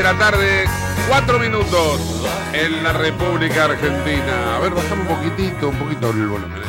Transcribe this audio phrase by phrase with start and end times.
[0.00, 0.64] De la tarde,
[1.10, 2.00] 4 minutos
[2.54, 4.56] en la República Argentina.
[4.56, 6.62] A ver, bajamos un poquitito, un poquito el volumen.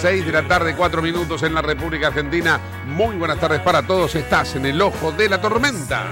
[0.00, 2.58] 6 de la tarde, 4 minutos en la República Argentina.
[2.86, 4.16] Muy buenas tardes para todos.
[4.16, 6.06] Estás en el ojo de la tormenta.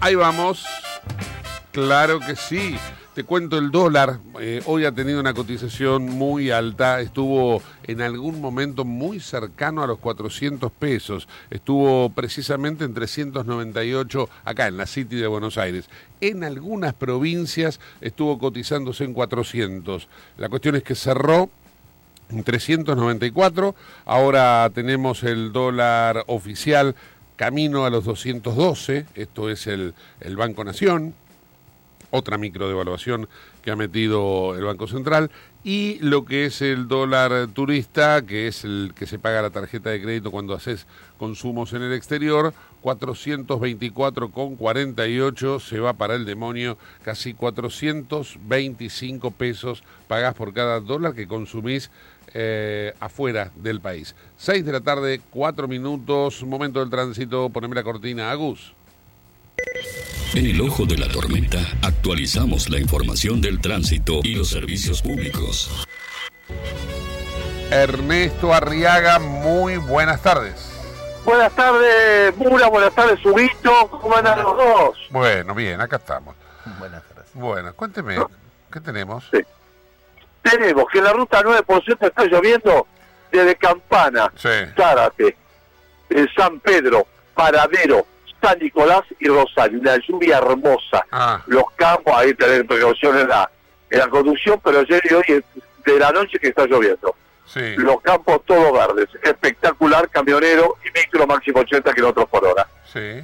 [0.00, 0.66] Ahí vamos.
[1.70, 2.80] Claro que sí.
[3.14, 4.20] Te cuento el dólar.
[4.38, 7.00] eh, hoy ha tenido una cotización muy alta.
[7.00, 11.26] Estuvo en algún momento muy cercano a los 400 pesos.
[11.50, 15.86] Estuvo precisamente en 398 acá en la City de Buenos Aires.
[16.20, 20.06] En algunas provincias estuvo cotizándose en 400.
[20.38, 21.50] La cuestión es que cerró
[22.30, 23.74] en 394.
[24.04, 26.94] Ahora tenemos el dólar oficial
[27.34, 29.06] camino a los 212.
[29.16, 31.12] Esto es el, el Banco Nación
[32.10, 33.28] otra microdevaluación
[33.62, 35.30] que ha metido el Banco Central,
[35.62, 39.90] y lo que es el dólar turista, que es el que se paga la tarjeta
[39.90, 40.86] de crédito cuando haces
[41.18, 50.54] consumos en el exterior, 424,48 se va para el demonio, casi 425 pesos pagás por
[50.54, 51.90] cada dólar que consumís
[52.32, 54.14] eh, afuera del país.
[54.38, 58.72] 6 de la tarde, 4 minutos, momento del tránsito, poneme la cortina, Agus.
[60.34, 65.86] En el ojo de la tormenta actualizamos la información del tránsito y los servicios públicos.
[67.70, 70.66] Ernesto Arriaga, muy buenas tardes.
[71.24, 74.98] Buenas tardes, Mura, buenas tardes, Subito, ¿cómo andan los dos?
[75.10, 76.34] Bueno, bien, acá estamos.
[76.78, 77.26] Buenas tardes.
[77.34, 78.16] Bueno, cuénteme,
[78.72, 79.24] ¿qué tenemos?
[79.32, 79.38] Sí.
[80.42, 82.86] Tenemos que en la ruta 9 por cierto está lloviendo
[83.30, 84.48] desde Campana, Sí.
[84.76, 85.36] Zárate,
[86.36, 88.06] San Pedro, Paradero,
[88.40, 89.80] San Nicolás y Rosario.
[89.80, 91.04] Una lluvia hermosa.
[91.10, 93.50] Ah, Los campos, ahí tener precaución en la,
[93.90, 95.42] en la conducción, pero ayer y hoy es
[95.84, 97.14] de la noche que está lloviendo.
[97.46, 97.74] sí.
[97.76, 99.08] Los campos todos verdes.
[99.22, 102.66] Espectacular, camionero y micro máximo 80 kilómetros por hora.
[102.92, 103.20] Sí.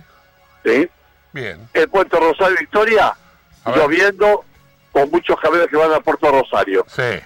[0.65, 0.89] ¿Sí?
[1.33, 1.69] Bien.
[1.75, 3.15] el Puerto Rosario Victoria,
[3.67, 4.45] lloviendo
[4.91, 6.85] con muchos camiones que van a Puerto Rosario.
[6.89, 7.21] Sí.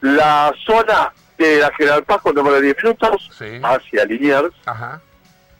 [0.00, 3.60] La zona de la General Paz con demora de 10 minutos Sí.
[3.62, 5.00] hacia Liniers, Ajá.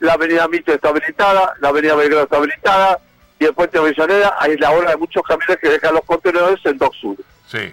[0.02, 2.98] La avenida Mitre está habilitada, la avenida Belgrano está habilitada
[3.38, 6.78] y el puente Avellaneda hay la hora de muchos camiones que dejan los contenedores en
[6.78, 7.16] Dock Sur.
[7.48, 7.72] Sí.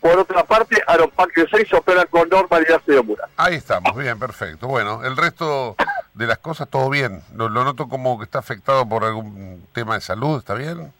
[0.00, 3.28] Por otra parte, Aeroparque 6 opera con normalidad segura.
[3.36, 4.68] Ahí estamos, bien, perfecto.
[4.68, 5.74] Bueno, el resto
[6.14, 7.22] de las cosas, todo bien.
[7.34, 10.92] Lo, lo noto como que está afectado por algún tema de salud, ¿está bien?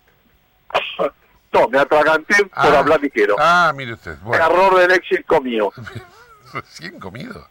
[1.50, 2.78] No, me atraganté por Ah.
[2.80, 3.34] hablar ligero.
[3.38, 4.18] Ah, mire usted.
[4.22, 5.72] Bueno, Error del éxito mío.
[6.52, 7.48] recién comido.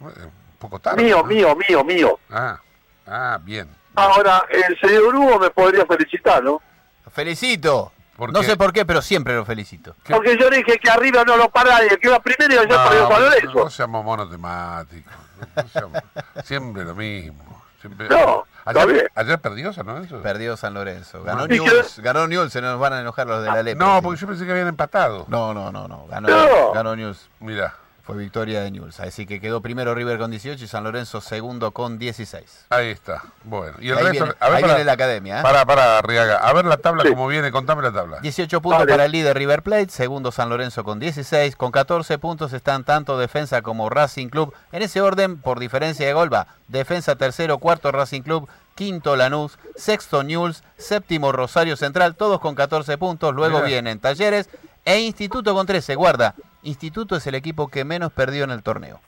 [0.00, 0.12] Un
[0.58, 1.02] poco tarde.
[1.02, 1.24] Mío, ¿no?
[1.24, 2.18] mío, mío, mío.
[2.30, 2.58] Ah,
[3.06, 3.68] ah, bien.
[3.94, 6.60] Ahora, el señor Hugo me podría felicitar, ¿no?
[7.04, 7.92] Lo felicito.
[8.16, 9.96] ¿Por no sé por qué, pero siempre lo felicito.
[10.04, 10.12] ¿Qué?
[10.14, 12.84] Porque yo dije que arriba no lo para y el que iba primero y ya
[12.84, 13.52] perdió San no, Lorenzo.
[13.64, 15.12] no seamos monotemáticos.
[15.56, 16.02] No seamos-
[16.44, 17.62] siempre lo mismo.
[17.80, 20.20] Siempre- No, ayer, ayer perdió San Lorenzo.
[20.20, 21.22] Perdió San Lorenzo.
[21.22, 21.46] Ganó Ah.
[21.48, 21.98] ¿Y Newell's.
[22.00, 23.82] Ganó Newell's, se nos van a enojar los de la Lepre.
[23.82, 25.24] No, porque yo pensé que habían empatado.
[25.28, 26.06] No, no, no, no.
[26.06, 26.72] Ganó, No.
[26.72, 27.26] ganó Newell's.
[27.40, 27.74] Mira.
[28.02, 28.98] Fue victoria de Newell's.
[29.00, 32.66] Así que quedó primero River con 18 y San Lorenzo segundo con 16.
[32.70, 33.22] Ahí está.
[33.44, 34.24] Bueno, y el Ahí resto.
[34.24, 35.42] viene- a ver, ahí para, viene la academia, ¿eh?
[35.42, 36.36] Para, para, Arriaga.
[36.38, 37.10] A ver la tabla Sí.
[37.10, 38.18] como viene, contame la tabla.
[38.20, 38.90] 18 puntos Vale.
[38.90, 43.18] para el líder River Plate, segundo San Lorenzo con 16, con 14 puntos están tanto
[43.18, 44.54] Defensa como Racing Club.
[44.72, 49.58] En ese orden, por diferencia de gol, va Defensa tercero, cuarto Racing Club, quinto Lanús,
[49.76, 53.34] sexto Newell's, séptimo Rosario Central, todos con 14 puntos.
[53.34, 54.48] Luego vienen Talleres
[54.84, 55.94] e Instituto con 13.
[55.96, 59.00] Guarda, Instituto es el equipo que menos perdió en el torneo.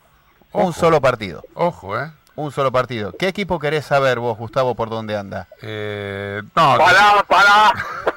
[0.52, 0.66] Ojo.
[0.66, 2.10] Un solo partido, Ojo, ¿eh?
[2.34, 3.12] un solo partido.
[3.18, 5.48] ¿Qué equipo querés saber vos, Gustavo, por dónde anda?
[5.62, 7.72] Eh, no, Pará, pará.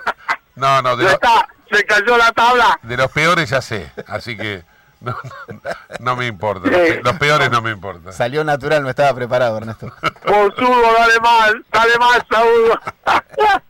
[0.55, 2.79] no, no, de, Ya lo- está, se cayó la tabla.
[2.83, 3.91] de los peores ya sé.
[4.07, 4.63] Así que
[5.01, 5.15] no,
[5.47, 5.59] no,
[5.99, 6.69] no me importa.
[6.69, 6.93] Los, Sí.
[6.93, 8.11] pe- los peores no me importan.
[8.13, 9.87] Salió natural, no estaba preparado, Ernesto.
[10.25, 12.79] Monsudo, dale más, dale más, Saúl.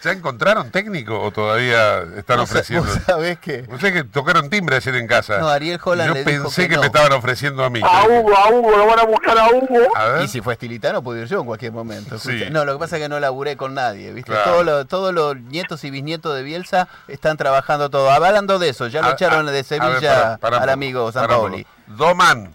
[0.00, 2.86] ¿Ya encontraron técnico o todavía están Vos ofreciendo?
[2.88, 3.62] vos sabés que...
[3.68, 5.38] No sé que tocaron timbre ayer en casa.
[5.38, 6.80] No, Ariel Holland Yo le dijo pensé que que, no.
[6.82, 7.80] me estaban ofreciendo a mí.
[7.82, 9.96] A Hugo, a Hugo, lo van a buscar a Hugo.
[9.96, 10.24] A ver.
[10.24, 12.16] Y si fue estilitano, puedo ir yo en cualquier momento.
[12.18, 12.44] Sí.
[12.50, 14.30] No, lo que pasa es que no laburé con nadie, ¿viste?
[14.30, 14.44] Claro.
[14.52, 18.08] Todos los todos los nietos y bisnietos de Bielsa están trabajando todo.
[18.12, 21.10] Hablando de eso, ya lo A- echaron a- de Sevilla ver, pará un al amigo
[21.10, 21.64] Sampaoli.
[21.64, 21.74] poco.
[21.96, 22.54] Doman,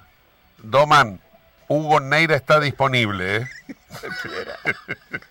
[0.60, 1.20] Doman,
[1.68, 3.48] Hugo Neira está disponible, ¿eh?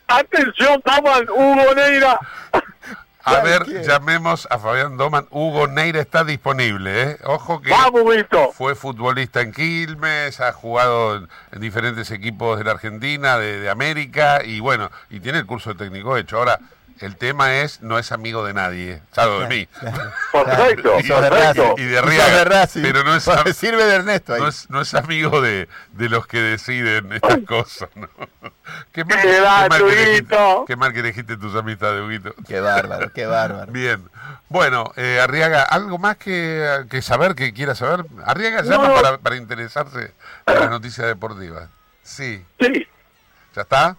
[0.08, 2.18] Atención, Taman, Hugo Neira.
[3.24, 3.84] A ver, ¿Quién?
[3.84, 5.26] llamemos a Fabián Doman.
[5.30, 7.18] Hugo Neira está disponible, ¿eh?
[7.24, 8.02] Ojo que Vamos,
[8.52, 13.70] fue futbolista en Quilmes, ha jugado en, en diferentes equipos de la Argentina, de, de
[13.70, 16.38] América, y bueno, y tiene el curso de técnico hecho.
[16.38, 16.58] Ahora,
[17.06, 19.68] el tema es, no es amigo de nadie, salvo de mí.
[20.32, 21.74] Perfecto, Y- perfecto.
[21.78, 22.00] Y de
[22.44, 22.82] Racing.
[22.82, 23.24] pero no es
[23.56, 24.40] Sirve de Ernesto ahí.
[24.40, 28.08] No es, no es amigo de, de los que deciden estas cosas, ¿no?
[28.92, 30.64] Qué mal, Qué va, mal que Huguito.
[30.66, 32.34] qué mal que elegiste tus amistades, Huguito.
[32.46, 33.70] Qué bárbaro, qué bárbaro.
[33.72, 34.08] Bien.
[34.48, 38.04] Bueno, eh, Arriaga, ¿algo más que, que saber, que quiera saber?
[38.24, 38.94] Arriaga llama No.
[38.94, 40.12] para, para interesarse
[40.46, 41.68] en las noticias deportivas.
[42.02, 42.86] Sí, Sí,
[43.54, 43.96] ¿ya está?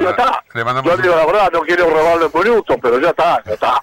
[0.00, 0.44] Ya está.
[0.54, 3.82] Le Yo digo la verdad, no quiero robarle minutos, pero ya está, ya está.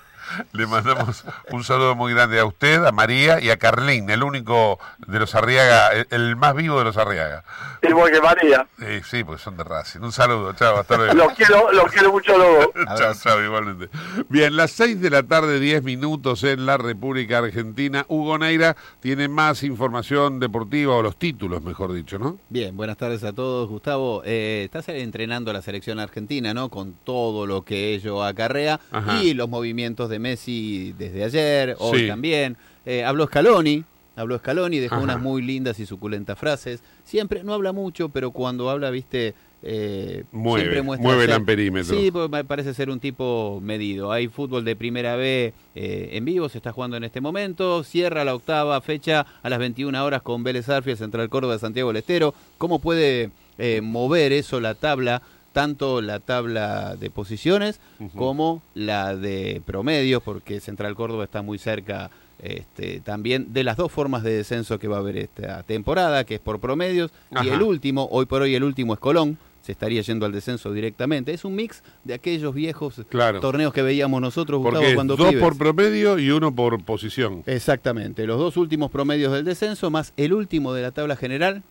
[0.53, 4.79] Le mandamos un saludo muy grande a usted, a María y a Carlín, el único
[5.07, 7.43] de los Arriaga, el, el más vivo de los Arriaga.
[7.81, 8.67] Igual que María.
[8.81, 9.99] Eh, sí, pues son de Racing.
[10.01, 11.13] Un saludo, chao, hasta luego.
[11.13, 12.71] Los quiero, los quiero mucho luego.
[12.97, 13.89] Chao, chao, igualmente.
[14.29, 18.05] Bien, las 6 de la tarde, 10 minutos en la República Argentina.
[18.07, 22.39] Hugo Neira tiene más información deportiva, o los títulos, mejor dicho, ¿no?
[22.49, 23.69] Bien, buenas tardes a todos.
[23.69, 26.69] Gustavo, eh, estás entrenando a la selección argentina, ¿no?
[26.69, 29.21] Con todo lo que ello acarrea Ajá.
[29.21, 32.07] y los movimientos de Messi desde ayer, hoy Sí.
[32.07, 32.57] también.
[32.85, 33.83] Eh, habló Scaloni,
[34.15, 35.03] habló Scaloni, dejó Ajá.
[35.03, 36.81] unas muy lindas y suculentas frases.
[37.03, 39.35] Siempre, no habla mucho, pero cuando habla, viste,
[39.65, 41.97] eh, Mueve, siempre muestra mueve el amperímetro.
[41.97, 44.11] Sí, porque me parece ser un tipo medido.
[44.11, 47.83] Hay fútbol de primera B eh, en vivo, se está jugando en este momento.
[47.85, 51.89] Cierra la octava fecha a las 21 horas con Vélez Arfiel, Central Córdoba de Santiago
[51.89, 52.33] del Estero.
[52.57, 55.21] ¿Cómo puede eh, mover eso la tabla?
[55.53, 57.79] Tanto la tabla de posiciones
[58.15, 62.09] como la de promedios, porque Central Córdoba está muy cerca
[62.39, 66.35] este, también de las dos formas de descenso que va a haber esta temporada, que
[66.35, 67.11] es por promedios,
[67.43, 70.73] y el último, hoy por hoy el último es Colón, se estaría yendo al descenso
[70.73, 71.31] directamente.
[71.33, 73.39] Es un mix de aquellos viejos Claro.
[73.39, 75.41] torneos que veíamos nosotros, Gustavo, Porque cuando dos pibes.
[75.41, 77.43] por promedio y uno por posición.
[77.45, 81.63] Exactamente, los dos últimos promedios del descenso más el último de la tabla general,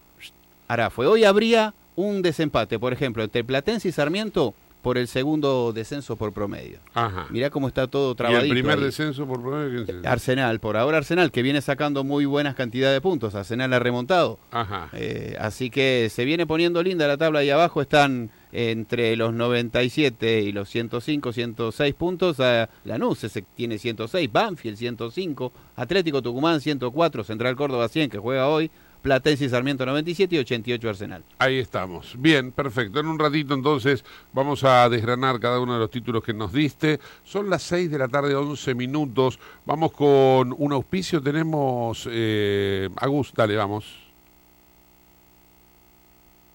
[0.69, 1.07] hará fue.
[1.07, 6.33] Hoy habría un desempate, por ejemplo, entre Platense y Sarmiento por el segundo descenso por
[6.33, 6.81] promedio.
[6.93, 7.27] Ajá.
[7.31, 8.45] Mirá cómo está todo ¿Y trabadito.
[8.47, 8.85] el primer ahí.
[8.87, 9.85] descenso por promedio?
[9.85, 13.37] ¿quién se- Arsenal, por ahora Arsenal, que viene sacando muy buenas cantidades de puntos.
[13.37, 14.41] Arsenal ha remontado.
[14.51, 14.89] Ajá.
[14.93, 17.81] Eh, así que se viene poniendo linda la tabla ahí abajo.
[17.81, 22.37] Están entre los 97 y los 105, 106 puntos.
[22.41, 28.49] Eh, Lanús ese tiene 106, Banfield 105, Atlético Tucumán 104, Central Córdoba 100 que juega
[28.49, 28.69] hoy,
[29.03, 31.25] Platense y Sarmiento 97 y 88 Arsenal.
[31.39, 32.15] Ahí estamos.
[32.17, 33.01] Bien, perfecto.
[33.01, 37.01] En un ratito entonces vamos a desgranar cada uno de los títulos que nos diste.
[37.25, 39.41] Son las 6 de la tarde, 11 minutos.
[39.67, 41.21] Vamos con un auspicio.
[41.21, 42.09] Tenemos...
[42.11, 43.85] Eh, Agus, dale, vamos.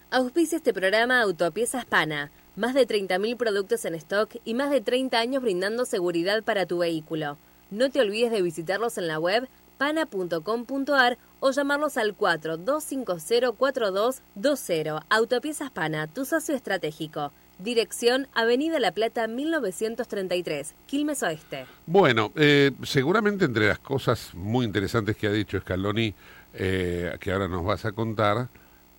[0.10, 2.32] Auspicia este programa Autopiezas Pana.
[2.56, 6.80] Más de 30.000 productos en stock y más de 30 años brindando seguridad para tu
[6.80, 7.38] vehículo.
[7.70, 15.04] No te olvides de visitarlos en la web pana.com.ar o llamarlos al 42504220.
[15.10, 17.32] Autopiezas Pana, tu socio estratégico.
[17.60, 21.66] Dirección Avenida La Plata 1933, Quilmes Oeste.
[21.88, 26.14] Bueno, eh, seguramente entre las cosas muy interesantes que ha dicho Scaloni,
[26.54, 28.50] eh, que ahora nos vas a contar,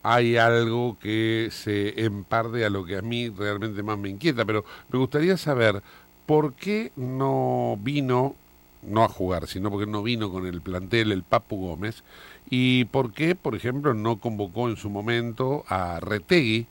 [0.03, 4.65] hay algo que se emparde a lo que a mí realmente más me inquieta, pero
[4.91, 5.83] me gustaría saber
[6.27, 8.35] por qué no vino
[8.83, 12.03] no a jugar, sino porque no vino con el plantel el Papu Gómez,
[12.51, 16.67] y por qué, por ejemplo, no convocó en su momento a Retegui,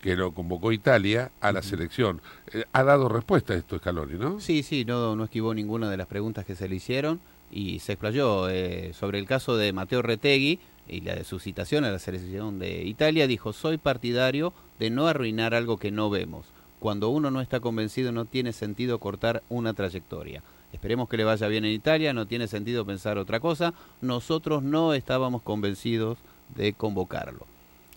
[0.00, 2.20] que lo convocó Italia, a la selección.
[2.52, 4.40] Eh, ha dado respuesta a esto Scaloni, ¿no?
[4.40, 7.92] Sí, sí, no, no esquivó ninguna de las preguntas que se le hicieron y se
[7.92, 11.98] explayó eh, sobre el caso de Mateo Retegui y la de su citación a la
[11.98, 13.26] selección de Italia.
[13.26, 16.46] Dijo, soy partidario de no arruinar algo que no vemos.
[16.78, 20.42] Cuando uno no está convencido no tiene sentido cortar una trayectoria.
[20.72, 23.72] Esperemos que le vaya bien en Italia, no tiene sentido pensar otra cosa.
[24.00, 26.18] Nosotros no estábamos convencidos
[26.54, 27.46] de convocarlo.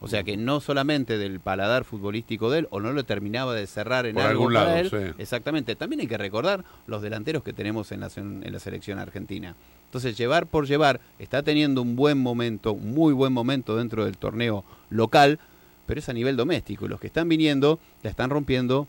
[0.01, 3.67] O sea que no solamente del paladar futbolístico de él, o no lo terminaba de
[3.67, 4.89] cerrar en Por algo algún para lado, él.
[4.89, 5.13] sí.
[5.17, 5.75] Exactamente.
[5.75, 9.55] También hay que recordar los delanteros que tenemos en la, en la selección argentina.
[9.85, 14.17] Entonces, llevar por llevar, está teniendo un buen momento, un muy buen momento dentro del
[14.17, 15.38] torneo local,
[15.85, 16.85] pero es a nivel doméstico.
[16.85, 18.88] Y los que están viniendo la están rompiendo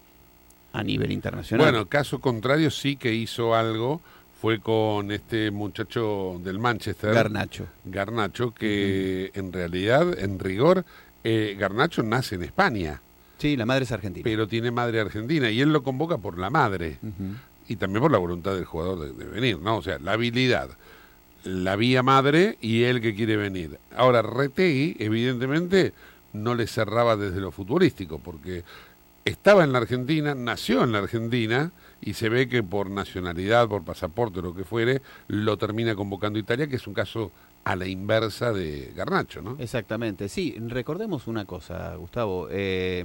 [0.73, 1.65] a nivel internacional.
[1.67, 4.01] Bueno, caso contrario sí que hizo algo,
[4.41, 7.13] fue con este muchacho del Manchester.
[7.15, 7.67] Garnacho.
[7.85, 10.85] Garnacho, que en realidad, en rigor,
[11.25, 13.01] eh, Garnacho nace en España,
[13.39, 14.23] Sí, la madre es argentina.
[14.23, 16.99] pero tiene madre argentina y él lo convoca por la madre
[17.69, 19.79] y también por la voluntad del jugador de, de venir, ¿no?
[19.79, 20.69] O sea, la habilidad,
[21.45, 23.79] la vía madre y él que quiere venir.
[23.97, 25.95] Ahora, Retegui, evidentemente,
[26.35, 28.63] no le cerraba desde lo futbolístico, porque
[29.25, 33.85] estaba en la Argentina, nació en la Argentina y se ve que por nacionalidad, por
[33.85, 37.31] pasaporte, lo que fuere, lo termina convocando Italia, que es un caso
[37.65, 39.57] a la inversa de Garnacho, ¿no?
[39.59, 43.05] Exactamente, sí, recordemos una cosa, Gustavo, eh,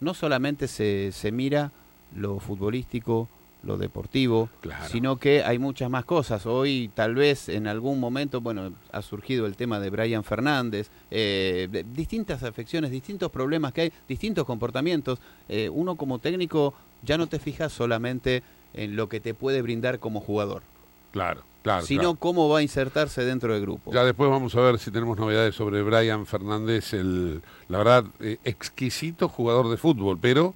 [0.00, 1.70] no solamente se, se mira
[2.14, 3.28] lo futbolístico,
[3.62, 4.86] lo deportivo, Claro.
[4.88, 6.46] sino que hay muchas más cosas.
[6.46, 11.66] Hoy tal vez en algún momento, bueno, ha surgido el tema de Brian Fernández, eh,
[11.70, 15.18] de- distintas afecciones, distintos problemas que hay, distintos comportamientos.
[15.48, 19.98] Eh, uno como técnico ya no te fijas solamente en lo que te puede brindar
[19.98, 20.62] como jugador,
[21.12, 21.84] Claro, claro.
[21.84, 22.16] sino claro.
[22.16, 23.90] cómo va a insertarse dentro del grupo.
[23.92, 28.36] Ya después vamos a ver si tenemos novedades sobre Brian Fernández, el, la verdad, eh,
[28.44, 30.54] exquisito jugador de fútbol, pero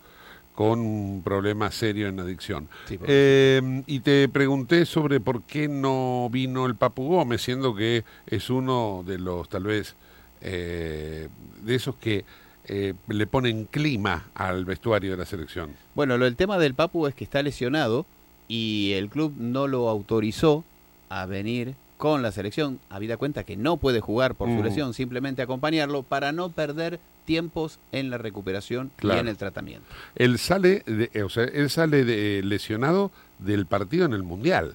[0.61, 2.69] con un problema serio en adicción.
[2.87, 8.05] Sí, Eh, y te pregunté sobre por qué no vino el Papu Gómez, siendo que
[8.27, 9.97] es uno de los, tal vez,
[10.43, 11.29] eh,
[11.63, 12.27] de esos que
[12.67, 15.71] eh, le ponen clima al vestuario de la selección.
[15.95, 18.05] Bueno, lo del tema del Papu es que está lesionado
[18.47, 20.63] y el club no lo autorizó
[21.09, 24.63] a venir con la selección, habida cuenta que no puede jugar por su Mm.
[24.65, 27.01] lesión, simplemente acompañarlo para no perder
[27.31, 29.19] tiempos en la recuperación Claro.
[29.19, 29.87] y en el tratamiento.
[30.17, 34.75] Él sale, de, eh, o sea, él sale de, lesionado del partido en el Mundial.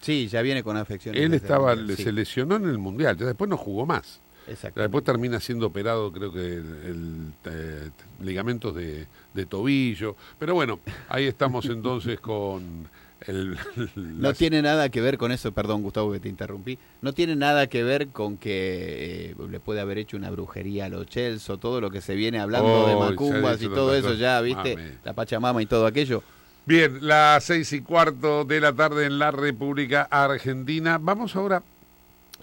[0.00, 1.22] Sí, ya viene con afecciones.
[1.22, 4.20] Él estaba, Mundial, sí, se lesionó en el Mundial, ya después no jugó más.
[4.48, 4.80] exacto.
[4.80, 7.90] Después termina siendo operado, creo que el, el, eh,
[8.20, 10.16] ligamentos de, de tobillo.
[10.40, 12.88] Pero bueno, ahí estamos entonces con
[13.28, 13.56] el...
[13.96, 17.36] No las- tiene nada que ver con eso, perdón Gustavo que te interrumpí, no tiene
[17.36, 21.56] nada que ver con que eh, le puede haber hecho una brujería a los Chelsea,
[21.56, 24.76] todo lo que se viene hablando Oh, de ha macumbas y todo eso ya, ¿viste?
[24.76, 24.92] Mame.
[25.04, 26.22] La Pachamama y todo aquello.
[26.64, 30.98] Bien, las seis y cuarto de la tarde en la República Argentina.
[31.00, 31.62] Vamos ahora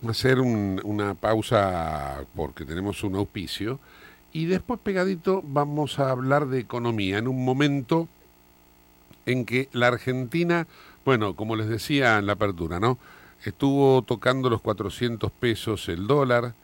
[0.06, 3.80] a hacer un- una pausa porque tenemos un auspicio
[4.34, 8.08] y después pegadito vamos a hablar de economía en un momento
[9.32, 10.68] en que la Argentina,
[11.06, 12.98] bueno, como les decía en la apertura, ¿no?
[13.44, 16.56] Estuvo tocando los 400 pesos el dólar,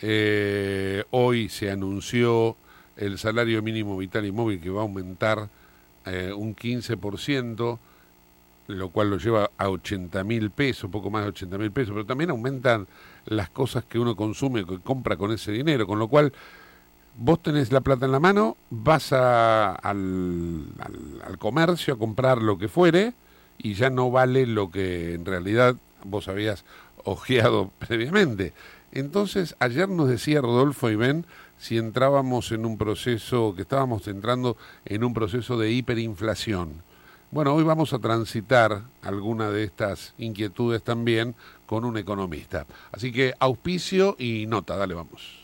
[0.00, 2.56] eh, hoy se anunció
[2.96, 5.48] el salario mínimo vital y móvil que va a aumentar
[6.06, 7.78] eh, un 15%,
[8.68, 12.06] lo cual lo lleva a 80 mil pesos, poco más de 80 mil pesos, pero
[12.06, 12.86] también aumentan
[13.26, 16.32] las cosas que uno consume, que compra con ese dinero, con lo cual
[17.16, 22.58] vos tenés la plata en la mano, vas al, al- al comercio a comprar lo
[22.58, 23.14] que fuere
[23.58, 26.64] y ya no vale lo que en realidad vos habías
[27.04, 28.52] ojeado previamente.
[28.92, 31.24] Entonces, ayer nos decía Rodolfo y Ben
[31.58, 36.82] si entrábamos en un proceso, que estábamos entrando en un proceso de hiperinflación.
[37.30, 41.34] Bueno, hoy vamos a transitar alguna de estas inquietudes también
[41.66, 42.66] con un economista.
[42.92, 45.43] Así que auspicio y nota, dale, vamos.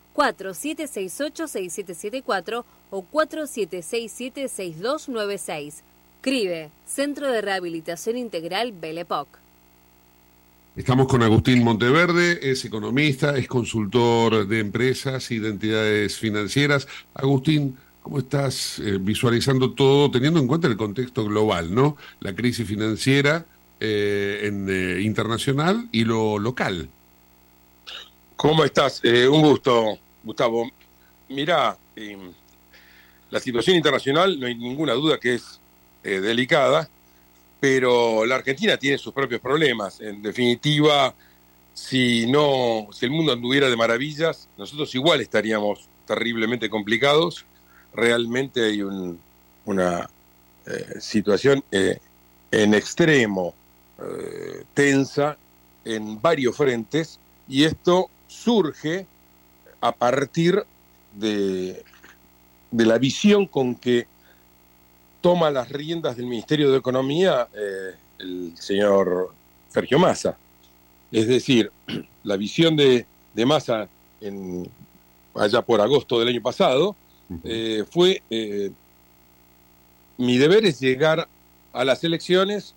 [0.15, 5.81] 4768-6774 o 4767-6296.
[6.21, 9.27] CRIBE, Centro de Rehabilitación Integral Belepoc.
[10.75, 16.87] Estamos con Agustín Monteverde, es economista, es consultor de empresas y de entidades financieras.
[17.13, 21.97] Agustín, ¿cómo estás eh, visualizando todo, teniendo en cuenta el contexto global, ¿no?
[22.21, 23.45] La crisis financiera
[23.81, 26.87] eh, eh, internacional y lo local.
[28.41, 29.01] ¿Cómo estás?
[29.03, 30.67] Eh, un gusto, Gustavo.
[31.29, 32.17] Mira, eh,
[33.29, 35.59] la situación internacional no hay ninguna duda que es
[36.03, 36.89] eh, delicada,
[37.59, 40.01] pero la Argentina tiene sus propios problemas.
[40.01, 41.13] En definitiva,
[41.75, 47.45] si no, si el mundo anduviera de maravillas, nosotros igual estaríamos terriblemente complicados.
[47.93, 49.19] Realmente hay un-
[49.65, 50.09] una
[50.99, 53.53] situación en extremo
[54.73, 55.37] tensa
[55.85, 59.05] en varios frentes y esto surge
[59.81, 60.63] a partir
[61.13, 61.83] de,
[62.71, 64.07] de la visión con que
[65.19, 69.33] toma las riendas del Ministerio de Economía eh, el señor
[69.67, 70.37] Sergio Massa.
[71.11, 71.71] Es decir,
[72.23, 73.89] la visión de, de Massa
[74.21, 74.69] en,
[75.35, 76.95] allá por agosto del año pasado
[77.43, 78.71] eh, fue eh,
[80.17, 81.27] mi deber es llegar
[81.73, 82.75] a las elecciones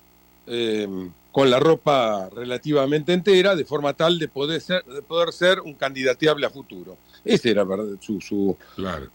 [1.35, 5.75] con la ropa relativamente entera, de forma tal de poder ser, de poder ser un
[5.75, 6.97] candidateable a futuro.
[7.25, 7.67] Ese era
[8.01, 9.11] su, su, Claro.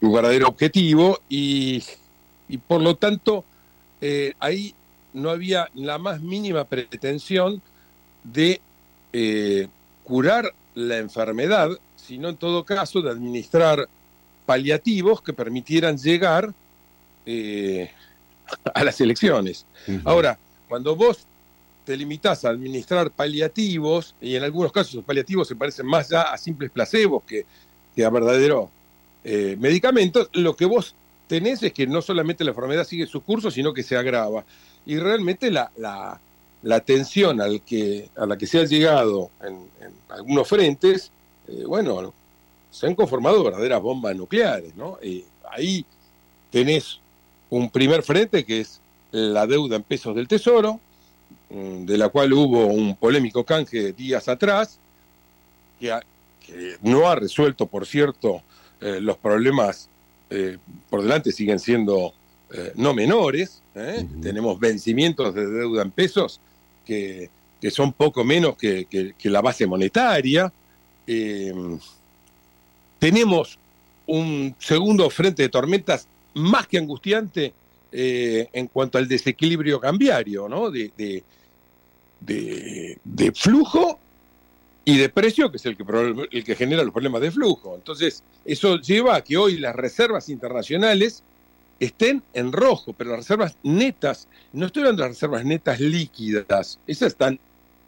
[0.00, 1.84] su verdadero objetivo y,
[2.48, 3.44] y por lo tanto
[4.00, 4.74] eh, ahí
[5.12, 7.60] no había la más mínima pretensión
[8.24, 8.58] de
[9.12, 9.68] eh,
[10.04, 13.86] curar la enfermedad, sino en todo caso de administrar
[14.46, 16.54] paliativos que permitieran llegar
[17.26, 17.90] eh,
[18.74, 19.66] a las elecciones.
[20.06, 21.26] Ahora, cuando vos
[21.84, 26.22] te limitás a administrar paliativos, y en algunos casos los paliativos se parecen más ya
[26.22, 27.44] a simples placebos que,
[28.04, 28.70] a verdaderos
[29.24, 30.94] eh, medicamentos, lo que vos
[31.26, 34.44] tenés es que no solamente la enfermedad sigue su curso, sino que se agrava.
[34.86, 36.18] Y realmente la, la,
[36.62, 41.10] la atención al que, a la que se ha llegado en, en algunos frentes,
[41.48, 42.14] eh, bueno,
[42.70, 44.98] se han conformado verdaderas bombas nucleares, ¿no?
[45.02, 45.84] Eh, ahí
[46.50, 47.00] tenés
[47.50, 50.80] un primer frente que es la deuda en pesos del Tesoro,
[51.50, 54.78] de la cual hubo un polémico canje días atrás,
[55.80, 56.02] que, ha-
[56.46, 58.42] que no ha resuelto, por cierto,
[58.80, 59.88] eh, los problemas
[60.30, 60.58] eh,
[60.88, 62.14] por delante siguen siendo
[62.52, 63.62] eh, no menores.
[64.22, 66.40] Tenemos vencimientos de deuda en pesos
[66.86, 67.28] que,
[67.60, 70.52] que son poco menos que, que- que la base monetaria.
[72.98, 73.58] Tenemos
[74.06, 77.52] un segundo frente de tormentas más que angustiante
[77.92, 80.70] en cuanto al desequilibrio cambiario, ¿no?
[80.70, 81.24] De, de-
[82.20, 83.98] de- de flujo
[84.84, 85.84] y de precio, que es el que,
[86.32, 87.76] el que genera los problemas de flujo.
[87.76, 91.22] Entonces, eso lleva a que hoy las reservas internacionales
[91.78, 96.78] estén en rojo, pero las reservas netas, no estoy hablando de las reservas netas líquidas,
[96.86, 97.38] esas están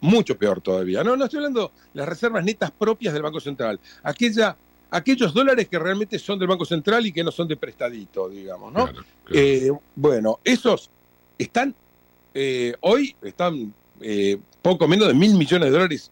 [0.01, 1.03] mucho peor todavía.
[1.03, 4.55] No, no estoy hablando de las reservas netas propias del Banco Central, aquella,
[4.91, 8.73] aquellos dólares que realmente son del Banco Central y que no son de prestadito, digamos,
[8.73, 8.89] ¿no?
[9.31, 10.89] Eh, bueno, esos
[11.37, 11.75] están,
[12.33, 16.11] eh, hoy están eh, poco menos de mil millones de dólares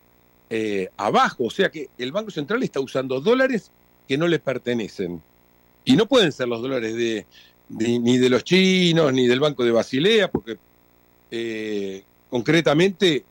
[0.49, 3.71] eh, abajo, o sea que el Banco Central está usando dólares
[4.07, 5.21] que no le pertenecen.
[5.85, 7.25] Y no pueden ser los dólares de,
[7.69, 10.57] de- ni de los chinos, ni del Banco de Basilea, porque
[11.31, 13.23] eh, concretamente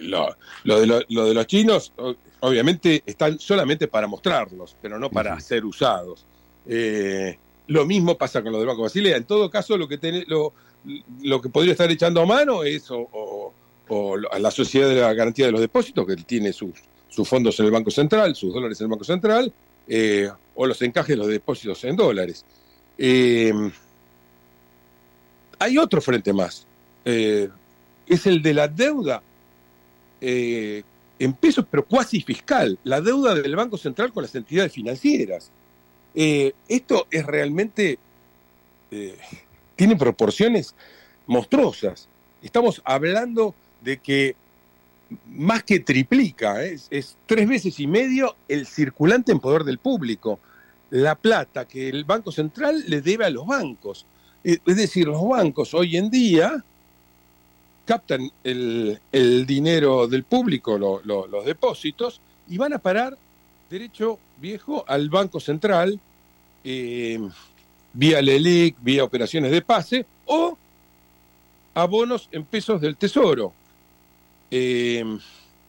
[0.00, 1.92] lo, lo de lo- lo de los chinos
[2.40, 6.26] obviamente están solamente para mostrarlos, pero no para ser usados.
[6.66, 9.16] Eh, lo mismo pasa con lo del Banco de Basilea.
[9.16, 10.52] En todo caso, lo que, tiene- lo,
[11.22, 13.52] lo que podría estar echando a mano es o,
[14.30, 16.72] a la Sociedad de la Garantía de los Depósitos, que tiene sus,
[17.24, 19.52] fondos en el Banco Central, sus dólares en el Banco Central,
[19.88, 22.44] eh, o los encajes de los depósitos en dólares.
[22.98, 23.52] Eh,
[25.58, 26.66] hay otro frente más.
[27.04, 27.48] Eh,
[28.06, 29.22] es el de la deuda
[30.20, 30.82] eh,
[31.18, 35.50] en pesos, pero cuasi fiscal, la deuda del Banco Central con las entidades financieras.
[36.14, 37.98] Esto es realmente,
[39.76, 40.74] tiene proporciones
[41.26, 42.08] monstruosas.
[42.42, 44.34] Estamos hablando de que
[45.26, 46.72] más que triplica, ¿eh?
[46.74, 50.40] es, es tres veces y medio el circulante en poder del público,
[50.90, 54.04] la plata que el Banco Central le debe a los bancos.
[54.42, 56.64] Eh, Es decir, los bancos hoy en día
[57.84, 58.98] captan el,
[59.46, 63.16] dinero del público, lo- lo- los depósitos, y van a parar
[63.70, 66.00] derecho viejo al Banco Central
[66.64, 67.20] eh,
[67.96, 70.56] vía LELIC, vía operaciones de pase o
[71.74, 73.52] abonos en pesos del Tesoro.
[74.50, 75.02] Eh,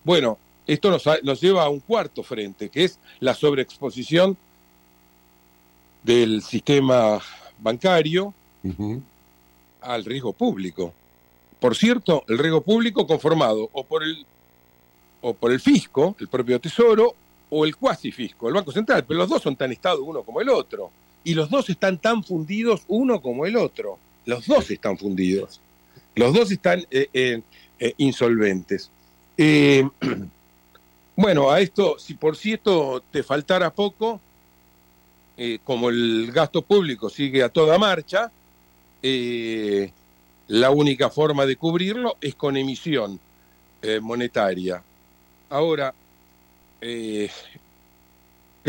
[0.04, 0.38] bueno,
[0.68, 4.38] esto nos, nos lleva a un cuarto frente, que es la sobreexposición
[6.04, 7.20] del sistema
[7.60, 8.34] bancario
[9.82, 10.94] al riesgo público.
[11.60, 14.26] por cierto, el riesgo público conformado o por el,
[15.22, 17.16] o por el fisco, el propio tesoro,
[17.50, 20.42] o el cuasi fisco, el Banco Central, pero los dos son tan estados uno como
[20.42, 20.92] el otro.
[21.28, 24.00] Y los dos están tan fundidos uno como el otro.
[24.26, 25.60] Los dos están fundidos.
[26.16, 27.42] Los dos están eh, eh,
[27.80, 28.90] eh, insolventes.
[31.20, 34.22] Bueno, a esto, si por cierto te faltara poco,
[35.64, 38.32] como el gasto público sigue a toda marcha,
[39.02, 43.20] la única forma de cubrirlo es con emisión
[44.00, 44.84] monetaria.
[45.50, 45.92] Ahora,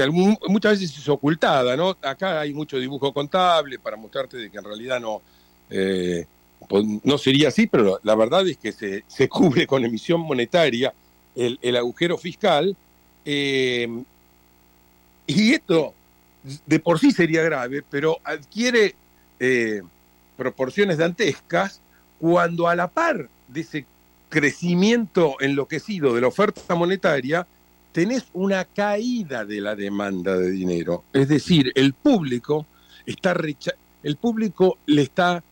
[0.07, 0.11] que
[0.49, 1.97] muchas veces es ocultada, ¿no?
[2.03, 5.23] Acá hay mucho dibujo contable para mostrarte de que en realidad no,
[5.71, 6.27] eh,
[6.69, 10.93] pues, no sería así, pero la verdad es que se, se cubre con emisión monetaria
[11.35, 12.77] el, el agujero fiscal.
[13.25, 13.89] eh,
[15.27, 15.93] y esto
[16.67, 18.95] de por sí sería grave, pero adquiere
[19.39, 19.83] eh,
[20.37, 21.81] proporciones dantescas
[22.19, 23.87] cuando a la par de ese
[24.31, 27.47] crecimiento enloquecido de la oferta monetaria,
[27.99, 31.03] tenés una caída de la demanda de dinero.
[31.13, 32.65] Es decir, el público
[33.05, 35.43] está recha- el público le está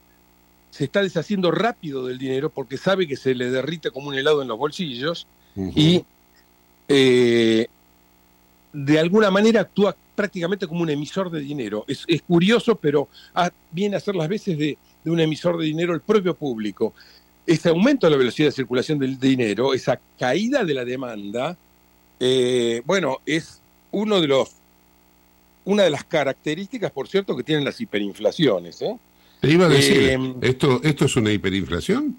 [0.70, 4.42] se está deshaciendo rápido del dinero porque sabe que se le derrite como un helado
[4.42, 5.26] en los bolsillos
[5.74, 6.04] y
[6.86, 7.66] eh,
[8.72, 11.84] de alguna manera actúa prácticamente como un emisor de dinero.
[11.88, 15.64] Es, es curioso, pero ah, viene a ser las veces de, de un emisor de
[15.64, 16.94] dinero el propio público.
[17.44, 21.56] Ese aumento de la velocidad de circulación del dinero, esa caída de la demanda,
[22.20, 23.60] eh, bueno, es
[23.92, 24.50] uno de los
[25.64, 28.80] una de las características, por cierto, que tienen las hiperinflaciones.
[28.82, 28.96] ¿eh?
[29.40, 32.16] Te iba a decir, Eh, ¿esto, ¿esto es una hiperinflación?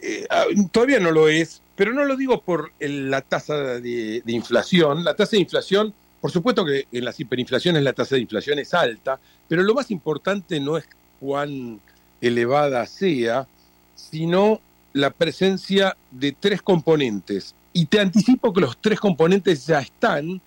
[0.00, 4.22] Eh, ah, todavía no lo es, pero no lo digo por el- la tasa de,
[4.24, 5.04] de inflación.
[5.04, 8.74] La tasa de inflación, por supuesto que en las hiperinflaciones la tasa de inflación es
[8.74, 10.86] alta, pero lo más importante no es
[11.20, 11.80] cuán
[12.20, 13.46] elevada sea,
[13.94, 14.60] sino
[14.94, 17.54] la presencia de tres componentes.
[17.72, 20.40] Y te anticipo que los tres componentes ya están,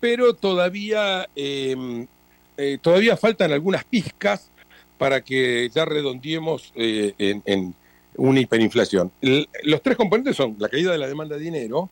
[0.00, 2.06] pero todavía, eh,
[2.56, 4.50] eh, todavía faltan algunas pizcas
[4.98, 7.74] para que ya redondeemos eh, en,
[8.16, 9.10] una hiperinflación.
[9.62, 11.88] Los tres componentes son la caída de la demanda de dinero,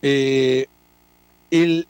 [0.00, 1.86] el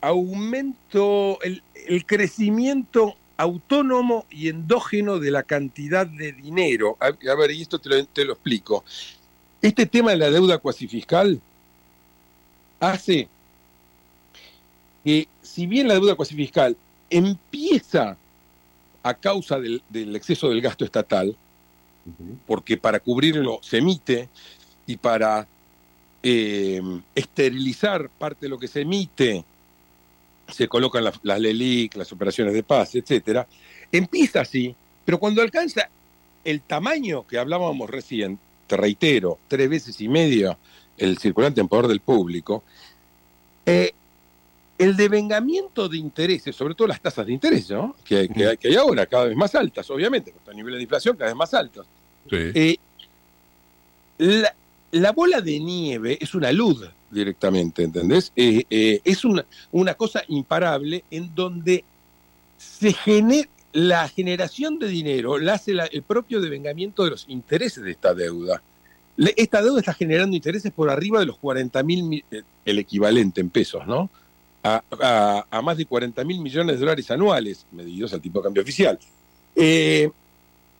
[0.00, 6.96] aumento, el, el crecimiento autónomo y endógeno de la cantidad de dinero.
[7.00, 8.84] A, a ver, y esto te lo, te lo explico.
[9.60, 11.40] Este tema de la deuda cuasi fiscal
[12.80, 13.28] hace
[15.04, 16.76] que, si bien la deuda cuasi fiscal
[17.10, 18.16] empieza
[19.02, 21.36] a causa del, del exceso del gasto estatal,
[22.46, 24.28] porque para cubrirlo se emite
[24.86, 25.46] y para
[26.22, 26.80] eh,
[27.14, 29.44] esterilizar parte de lo que se emite
[30.48, 33.46] se colocan las, las LELIC, las operaciones de paz, etcétera.
[33.92, 35.90] Empieza así, pero cuando alcanza
[36.44, 38.38] el tamaño que hablábamos recién,
[38.68, 40.56] te reitero, tres veces y medio
[40.96, 42.62] el circulante en poder del público,
[43.66, 43.92] eh,
[44.78, 47.96] el devengamiento de intereses, sobre todo las tasas de interés, ¿no?
[48.04, 51.16] que, que hay- que hay ahora, cada vez más altas, obviamente, con niveles de inflación
[51.16, 51.86] cada vez más altos.
[52.54, 52.76] Eh,
[54.18, 54.54] la,
[54.92, 58.32] la bola de nieve es una luz directamente, ¿entendés?
[58.36, 61.84] Eh, eh, es una, una cosa imparable en donde
[62.58, 67.92] se genera la generación de dinero, la hace el propio devengamiento de los intereses de
[67.92, 68.60] esta deuda.
[69.36, 72.24] Esta deuda está generando intereses por arriba de los 40 mil,
[72.64, 74.10] el equivalente en pesos, ¿no?
[74.64, 74.82] A,
[75.62, 78.98] más de 40 mil millones de dólares anuales, medidos al tipo de cambio oficial.
[79.54, 80.10] Eh,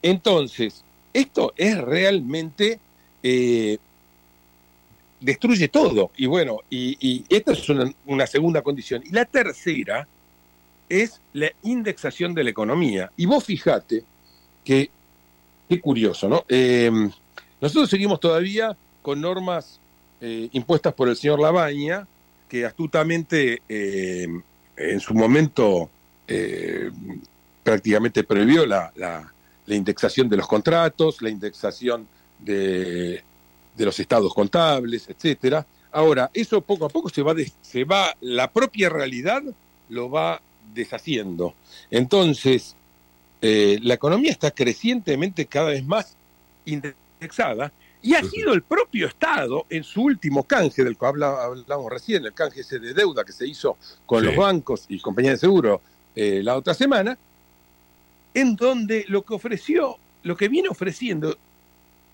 [0.03, 0.83] entonces,
[1.13, 2.81] esto es realmente
[3.23, 3.79] eh,
[5.21, 6.11] destruye todo.
[6.17, 7.69] Y bueno, y, esta es
[8.07, 9.05] una segunda condición.
[9.07, 10.09] Y la tercera
[10.89, 13.11] es la indexación de la economía.
[13.17, 14.05] Y vos fijate
[14.65, 14.91] que,
[15.69, 16.45] qué curioso, ¿no?
[16.49, 16.91] Eh,
[17.61, 19.81] nosotros seguimos todavía con normas
[20.21, 22.07] eh, impuestas por el señor Labaña,
[22.49, 24.27] que astutamente eh,
[24.77, 25.91] en su momento
[27.63, 29.33] prácticamente prohibió la, la-
[29.67, 32.07] la indexación de los contratos, la indexación
[32.39, 33.23] de,
[33.77, 35.67] de los estados contables, etcétera.
[35.93, 39.43] Ahora, eso poco a poco se va, se va, la propia realidad
[39.91, 40.41] lo va
[40.75, 41.55] deshaciendo.
[41.91, 42.75] Entonces,
[43.41, 46.15] eh, la economía está crecientemente cada vez más
[46.65, 51.91] indexada y ha sido el propio Estado en su último canje del que habla- hablamos
[51.91, 53.77] recién, el canje ese de deuda que se hizo
[54.07, 54.27] con Sí.
[54.27, 55.81] los bancos y compañías de seguro
[56.15, 57.17] eh, la otra semana,
[58.35, 61.37] en donde lo que ofreció, lo que viene ofreciendo,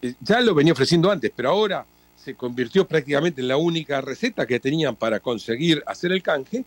[0.03, 1.87] eh, ya lo venía ofreciendo antes, pero ahora
[2.23, 6.65] se convirtió prácticamente en la única receta que tenían para conseguir hacer el canje,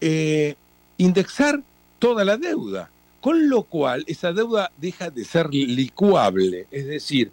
[0.00, 0.54] eh,
[1.02, 1.62] indexar
[1.98, 2.88] toda la deuda.
[3.20, 7.30] con lo cual esa deuda deja de ser licuable, es decir,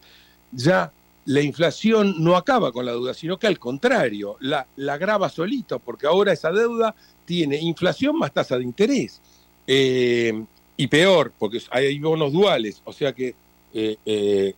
[0.51, 0.91] ya
[1.25, 5.79] la inflación no acaba con la deuda, sino que al contrario, la, la agrava solito,
[5.79, 6.93] porque ahora esa deuda
[7.25, 9.19] tiene inflación más tasa de interés.
[9.65, 10.43] Eh,
[10.77, 13.33] y peor, porque hay bonos duales, o sea que
[13.73, 14.53] eh, eh,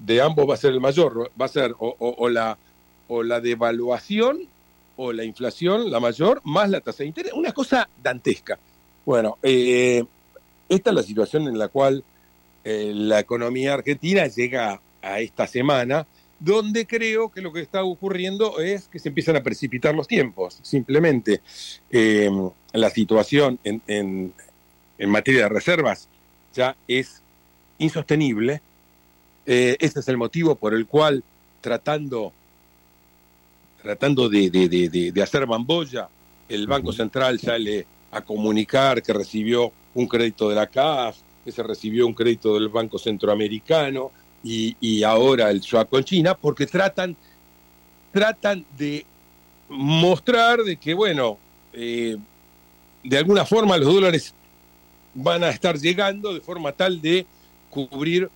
[0.00, 2.58] de ambos va a ser el mayor, va a ser o, o- o la,
[3.06, 4.48] o la devaluación
[5.02, 7.32] o la inflación, la mayor, más la tasa de interés.
[7.32, 8.58] Una cosa dantesca.
[9.06, 10.04] Bueno, eh,
[10.68, 12.04] esta es la situación en la cual
[12.64, 16.06] eh, la economía argentina llega a esta semana,
[16.38, 20.58] donde creo que lo que está ocurriendo es que se empiezan a precipitar los tiempos.
[20.62, 21.40] Simplemente
[21.90, 22.30] eh,
[22.74, 24.34] la situación en, en-
[24.98, 26.08] en materia de reservas
[26.54, 27.22] ya es
[27.78, 28.60] insostenible.
[29.46, 31.24] Ese es el motivo por el cual
[31.62, 32.32] tratando,
[33.82, 36.08] tratando de, de- de- de- hacer bambolla,
[36.48, 41.62] el Banco Central sale a comunicar que recibió un crédito de la CAF, que se
[41.62, 44.10] recibió un crédito del Banco Centroamericano
[44.42, 47.16] y, y ahora el swap con China, porque tratan,
[48.12, 49.06] tratan de
[49.68, 51.38] mostrar de que, bueno,
[51.72, 52.16] eh,
[53.04, 54.34] de alguna forma los dólares
[55.14, 57.26] van a estar llegando de forma tal de
[57.70, 58.28] cubrir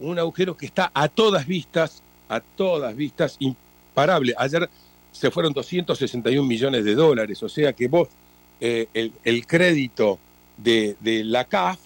[0.00, 3.36] un agujero que está a todas vistas, a todas vistas,
[3.94, 4.34] imparable.
[4.36, 4.68] Ayer
[5.12, 8.08] se fueron 261 millones de dólares, o sea que vos,
[8.60, 10.18] eh, el, el crédito
[10.56, 11.78] de, de la CAF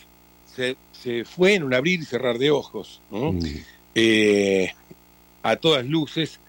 [0.56, 3.02] se, se fue en un abrir y cerrar de ojos.
[3.10, 3.38] ¿no?
[3.94, 4.72] Eh,
[5.42, 6.40] a todas luces,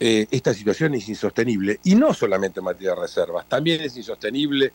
[0.00, 1.80] eh, esta situación es insostenible.
[1.84, 4.72] Y no solamente en materia de reservas, también es insostenible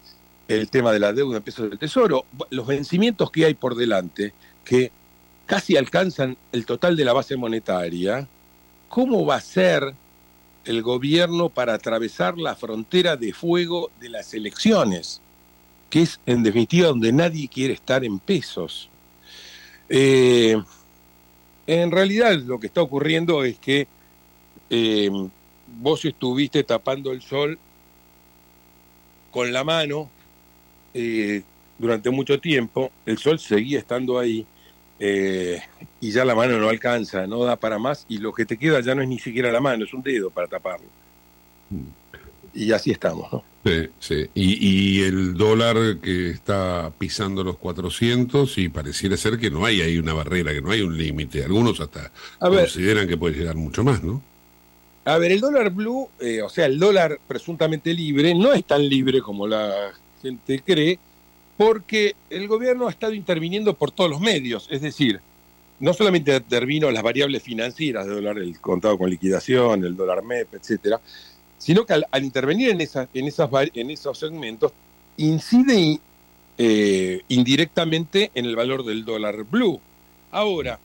[0.47, 2.25] el tema de la deuda en pesos del Tesoro.
[2.51, 4.91] Los vencimientos que hay por delante, que
[5.47, 8.27] casi alcanzan el total de la base monetaria,
[8.89, 9.93] ¿cómo va a ser
[10.65, 15.21] el gobierno para atravesar la frontera de fuego de las elecciones?
[15.89, 18.89] Que es, en definitiva, donde nadie quiere estar en pesos.
[19.89, 20.61] Eh,
[21.67, 23.87] en realidad, lo que está ocurriendo es que
[24.69, 25.09] eh,
[25.79, 27.59] vos estuviste tapando el sol
[29.31, 30.09] con la mano
[30.93, 31.43] eh,
[31.77, 34.45] durante mucho tiempo, el sol seguía estando ahí
[35.03, 35.59] eh,
[35.99, 38.81] y ya la mano no alcanza, no da para más y lo que te queda
[38.81, 40.85] ya no es ni siquiera la mano, es un dedo para taparlo.
[42.53, 43.43] Y así estamos, ¿no?
[43.65, 44.29] Sí, sí.
[44.35, 49.81] Y, y el dólar que está pisando los 400 y pareciera ser que no hay
[49.81, 51.43] ahí una barrera, que no hay un límite.
[51.43, 52.61] Algunos hasta A ver.
[52.61, 54.21] consideran que puede llegar mucho más, ¿no?
[55.05, 58.87] A ver, el dólar blue, eh, o sea, el dólar presuntamente libre, no es tan
[58.87, 60.99] libre como la gente cree,
[61.61, 64.67] porque el gobierno ha estado interviniendo por todos los medios.
[64.71, 65.21] Es decir,
[65.79, 70.55] no solamente intervino las variables financieras de dólar, el contado con liquidación, el dólar MEP,
[70.55, 70.99] etcétera,
[71.59, 74.71] sino que al, al intervenir en, esas, en, esas, en esos segmentos,
[75.17, 75.99] incide
[76.57, 79.79] eh, indirectamente en el valor del dólar blue.
[80.31, 80.79] Ahora,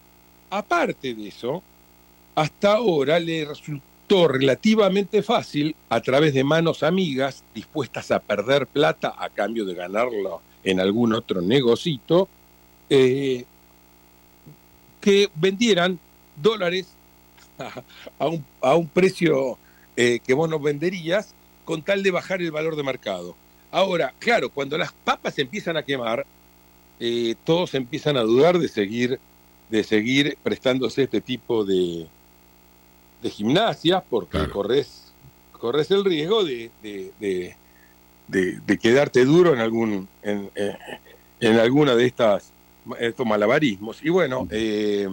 [0.51, 1.63] aparte de eso,
[2.35, 9.15] hasta ahora le resultó relativamente fácil, a través de manos amigas dispuestas a perder plata
[9.17, 12.29] a cambio de ganarlo en algún otro negocito,
[12.91, 13.47] eh,
[15.01, 16.01] que vendieran
[16.37, 16.89] dólares
[17.59, 17.83] a,
[18.19, 19.59] a un, a un precio
[19.97, 23.37] eh, que vos no venderías con tal de bajar el valor de mercado.
[23.73, 26.27] Ahora, claro, cuando las papas empiezan a quemar,
[27.01, 29.21] eh, todos empiezan a dudar de seguir,
[29.71, 32.09] de seguir prestándose este tipo de,
[33.23, 35.15] de gimnasias porque corres,
[35.53, 37.57] corres el riesgo de, de, de-
[38.29, 40.77] de- de quedarte duro en algún en, eh,
[41.41, 42.53] en alguna de estas
[43.01, 43.99] estos malabarismos.
[44.03, 45.09] Y bueno, eh,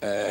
[0.00, 0.30] eh,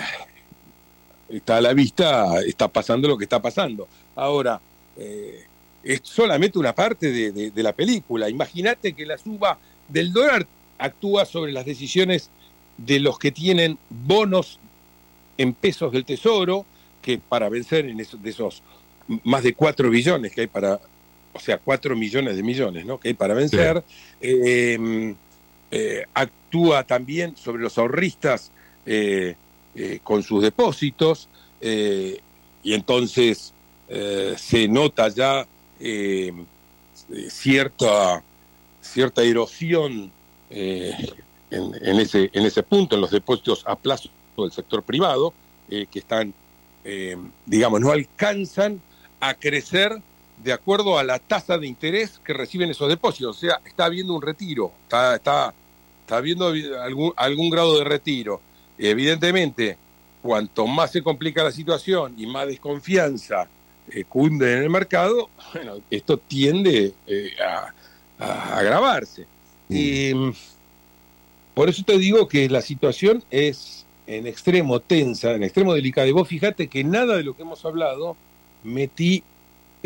[1.29, 3.87] está a la vista, está pasando lo que está pasando.
[4.15, 4.59] Ahora,
[4.97, 5.43] eh,
[5.83, 8.29] es solamente una parte de, de- de la película.
[8.29, 9.57] Imagínate que la suba
[9.87, 10.45] del dólar
[10.77, 12.29] actúa sobre las decisiones
[12.77, 14.59] de los que tienen bonos
[15.37, 16.65] en pesos del tesoro,
[17.01, 18.61] que para vencer en esos, de esos
[19.23, 20.79] más de 4 billones que hay para,
[21.37, 22.99] o sea, 4 millones de millones, ¿no?
[22.99, 23.83] Que hay para vencer,
[24.19, 25.15] eh,
[25.69, 28.51] eh, actúa también sobre los ahorristas
[28.85, 29.35] eh,
[30.03, 31.29] con sus depósitos,
[31.61, 33.53] y entonces
[33.87, 35.45] se nota ya
[37.29, 38.23] cierta,
[38.81, 40.11] cierta erosión
[40.49, 40.95] en,
[41.51, 45.33] en ese, en ese punto, en los depósitos a plazo del sector privado,
[45.69, 46.33] que están,
[47.45, 48.81] digamos, no alcanzan
[49.19, 50.01] a crecer
[50.47, 53.35] de acuerdo a la tasa de interés que reciben esos depósitos.
[53.35, 55.53] O sea, está habiendo un retiro, está, está,
[55.99, 58.39] está habiendo algún, algún grado de retiro.
[58.77, 59.77] Evidentemente,
[60.21, 63.49] cuanto más se complica la situación y más desconfianza
[63.91, 67.73] eh, cunde en el mercado, bueno, esto tiende eh, a,
[68.23, 69.27] a agravarse.
[69.67, 70.31] Y, mm,
[71.53, 76.07] por eso te digo que la situación es en extremo tensa, en extremo delicada.
[76.07, 78.15] Y vos fíjate que nada de lo que hemos hablado
[78.63, 79.25] metí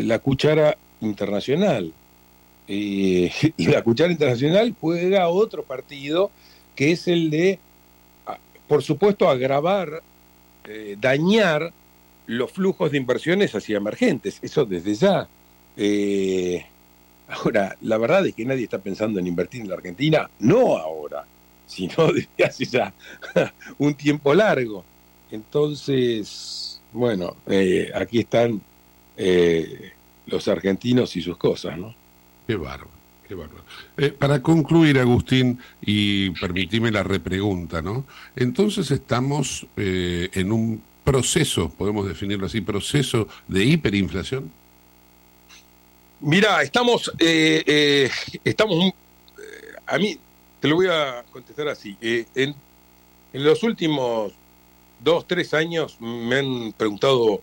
[0.02, 1.92] la cuchara internacional.
[2.68, 6.30] Y, la cuchara internacional juega otro partido
[6.74, 7.58] que es el de,
[8.26, 10.02] ah, por supuesto, agravar,
[10.64, 11.72] eh, dañar
[12.26, 14.38] los flujos de inversiones hacia emergentes.
[14.42, 15.28] Eso desde ya.
[15.76, 16.64] Eh,
[17.28, 21.24] ahora, la verdad es que nadie está pensando en invertir en la Argentina, no ahora,
[21.66, 22.92] sino desde hace ya
[23.78, 24.84] un tiempo largo.
[25.30, 28.60] Entonces, bueno, eh, aquí están
[29.16, 29.92] eh,
[30.26, 31.94] los argentinos y sus cosas, ¿no?
[32.46, 32.90] Qué bárbaro,
[33.26, 33.64] qué bárbaro.
[33.96, 38.04] Eh, para concluir, Agustín, y permitime la repregunta, ¿no?
[38.36, 44.50] Entonces estamos eh, en un proceso, podemos definirlo así, proceso de hiperinflación.
[46.20, 48.92] Mira, estamos, estamos,
[49.86, 50.16] a mí,
[50.60, 51.96] te lo voy a contestar así.
[52.00, 52.54] En,
[53.32, 54.32] en los últimos
[55.02, 57.42] dos, tres años me han preguntado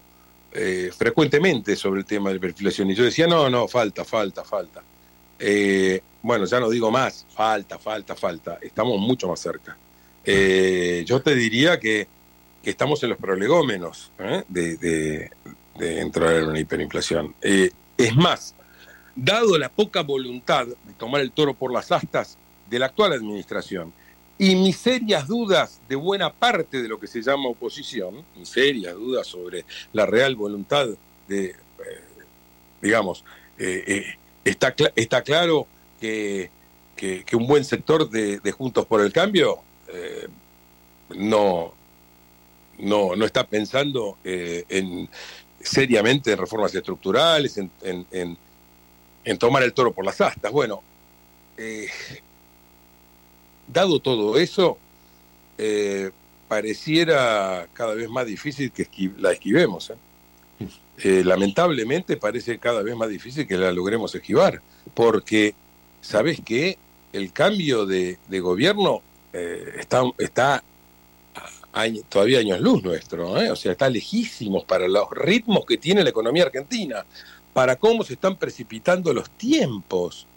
[0.53, 4.43] eh, frecuentemente sobre el tema de la hiperinflación y yo decía, no, no, falta, falta,
[4.43, 4.81] falta.
[5.38, 8.57] Eh, bueno, ya no digo más, falta, falta, falta.
[8.62, 9.77] Estamos mucho más cerca.
[10.23, 12.07] Eh, yo te diría que,
[12.63, 14.12] estamos en los prolegómenos
[14.47, 15.31] de, de-
[16.01, 17.33] entrar en una hiperinflación.
[17.41, 18.53] Es más,
[19.15, 22.38] dado la poca voluntad de tomar el toro por las astas
[22.69, 23.93] de la actual administración
[24.39, 28.95] y mis serias dudas de buena parte de lo que se llama oposición, mis serias
[28.95, 30.88] dudas sobre la real voluntad
[31.28, 31.56] de, eh,
[32.82, 33.25] digamos,
[33.60, 34.06] eh, eh,
[34.45, 35.67] está, está claro
[35.99, 36.49] que,
[36.95, 39.60] que- un buen sector de, Juntos por el Cambio
[41.15, 41.73] no,
[42.80, 45.10] no, no está pensando en
[45.62, 48.08] seriamente en reformas estructurales, en, en-
[49.38, 50.52] tomar el toro por las astas.
[50.52, 50.84] Bueno,
[53.71, 54.77] dado todo eso,
[55.58, 56.12] eh,
[56.47, 59.91] pareciera cada vez más difícil que la esquivemos.
[59.91, 59.95] ¿eh?
[61.03, 64.62] Eh, lamentablemente parece cada vez más difícil que la logremos esquivar,
[64.93, 65.53] porque,
[66.01, 66.77] ¿sabes qué?
[67.13, 69.01] El cambio de, gobierno
[69.32, 70.63] está,
[72.10, 76.43] todavía años luz nuestro, o sea, está lejísimos para los ritmos que tiene la economía
[76.43, 77.05] argentina,
[77.53, 80.27] para cómo se están precipitando los tiempos.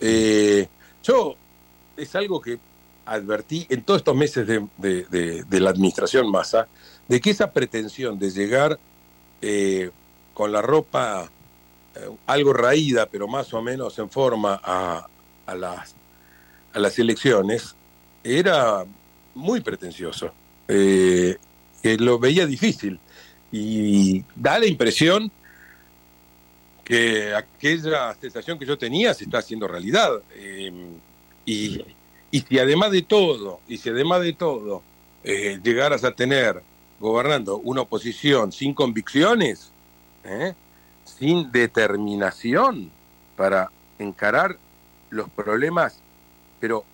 [0.00, 1.36] Yo,
[2.00, 2.58] es algo que
[3.04, 6.68] advertí en todos estos meses de, la administración Massa,
[7.08, 8.78] de que esa pretensión de llegar
[9.42, 9.90] eh,
[10.34, 11.28] con la ropa
[11.94, 15.06] eh, algo raída, pero más o menos en forma a,
[15.54, 17.74] las, elecciones,
[18.22, 18.84] era
[19.34, 20.32] muy pretencioso,
[20.68, 21.36] eh,
[21.82, 23.00] que lo veía difícil.
[23.50, 25.32] Y da la impresión
[26.84, 30.10] que aquella sensación que yo tenía se está haciendo realidad.
[31.44, 31.82] Y,
[32.30, 34.82] y si además de todo, y si además de todo,
[35.22, 36.62] eh, llegaras a tener
[36.98, 39.70] gobernando una oposición sin convicciones,
[40.24, 40.54] ¿eh?
[41.04, 42.90] sin determinación
[43.36, 44.56] para encarar
[45.10, 45.98] los problemas,
[46.58, 46.84] pero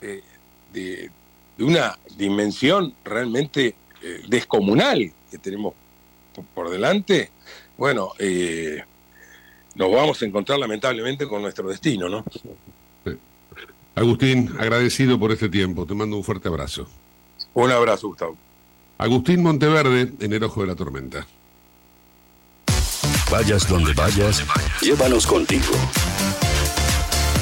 [0.00, 0.22] eh,
[0.72, 1.10] de,
[1.58, 5.74] una dimensión realmente eh, descomunal que tenemos
[6.54, 7.30] por, delante,
[7.78, 8.12] bueno,
[9.74, 12.24] nos vamos a encontrar lamentablemente con nuestro destino, ¿no?
[13.96, 16.86] Agustín, agradecido por este tiempo, te mando un fuerte abrazo.
[17.54, 18.36] Un abrazo, Gustavo.
[18.98, 21.26] Agustín Monteverde, en el ojo de la tormenta.
[23.30, 24.44] Vayas donde vayas,
[24.82, 25.72] llévanos contigo.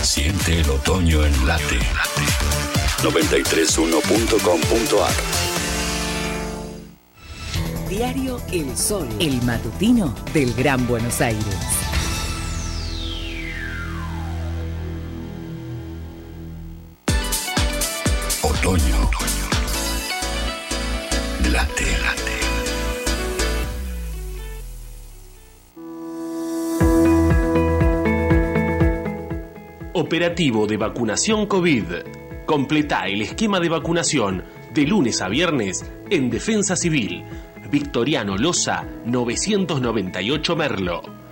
[0.03, 1.81] Siente el otoño en late.
[3.03, 5.15] 931.com.ar
[7.89, 11.84] Diario El Sol, el matutino del Gran Buenos Aires.
[18.75, 18.99] Otoño.
[21.53, 22.33] Late, late.
[29.93, 31.85] Operativo de vacunación COVID.
[32.47, 37.23] Completa el esquema de vacunación de lunes a viernes en Defensa Civil.
[37.71, 41.24] Victoriano Loza, 998 Merlo.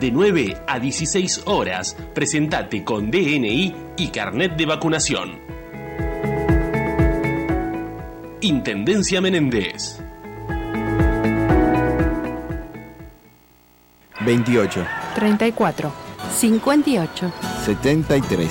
[0.00, 5.38] De 9 a 16 horas, presentate con DNI y carnet de vacunación.
[8.40, 10.00] Intendencia Menéndez.
[14.24, 15.92] 28, 34,
[16.34, 17.32] 58,
[17.66, 18.50] 73,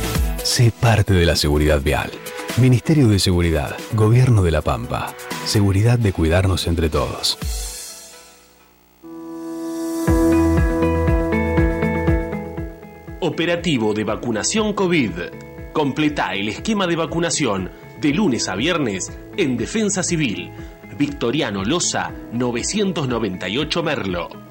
[0.43, 2.09] Sé parte de la seguridad vial.
[2.59, 5.13] Ministerio de Seguridad, Gobierno de la Pampa.
[5.45, 7.37] Seguridad de cuidarnos entre todos.
[13.19, 15.11] Operativo de vacunación COVID.
[15.73, 17.71] Completa el esquema de vacunación
[18.01, 20.51] de lunes a viernes en Defensa Civil.
[20.97, 24.50] Victoriano Loza, 998 Merlo.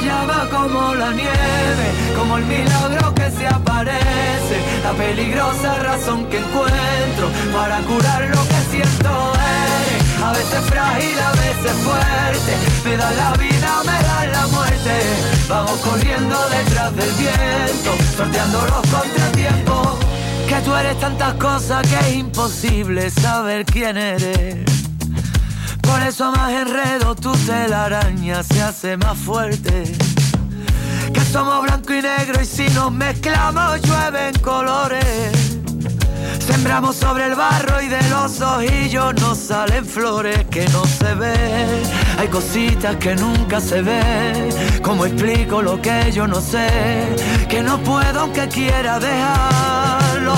[0.00, 1.86] la llama, como la nieve,
[2.16, 8.60] como el milagro que se aparece, la peligrosa razón que encuentro para curar lo que
[8.70, 9.32] siento.
[9.88, 12.52] Eres a veces frágil, a veces fuerte,
[12.84, 15.00] me da la vida, me da la muerte.
[15.48, 19.98] Vamos corriendo detrás del viento, sorteando los contratiempos.
[20.48, 24.77] Que tú eres tantas cosas que es imposible saber quién eres.
[25.88, 29.84] Por eso más enredo tu telaraña se hace más fuerte.
[31.12, 35.58] Que somos blanco y negro y si nos mezclamos llueven colores.
[36.46, 41.82] Sembramos sobre el barro y de los ojillos nos salen flores que no se ven.
[42.18, 44.48] Hay cositas que nunca se ven.
[44.82, 46.68] ¿Cómo explico lo que yo no sé?
[47.48, 50.34] Que no puedo aunque quiera dejarlo.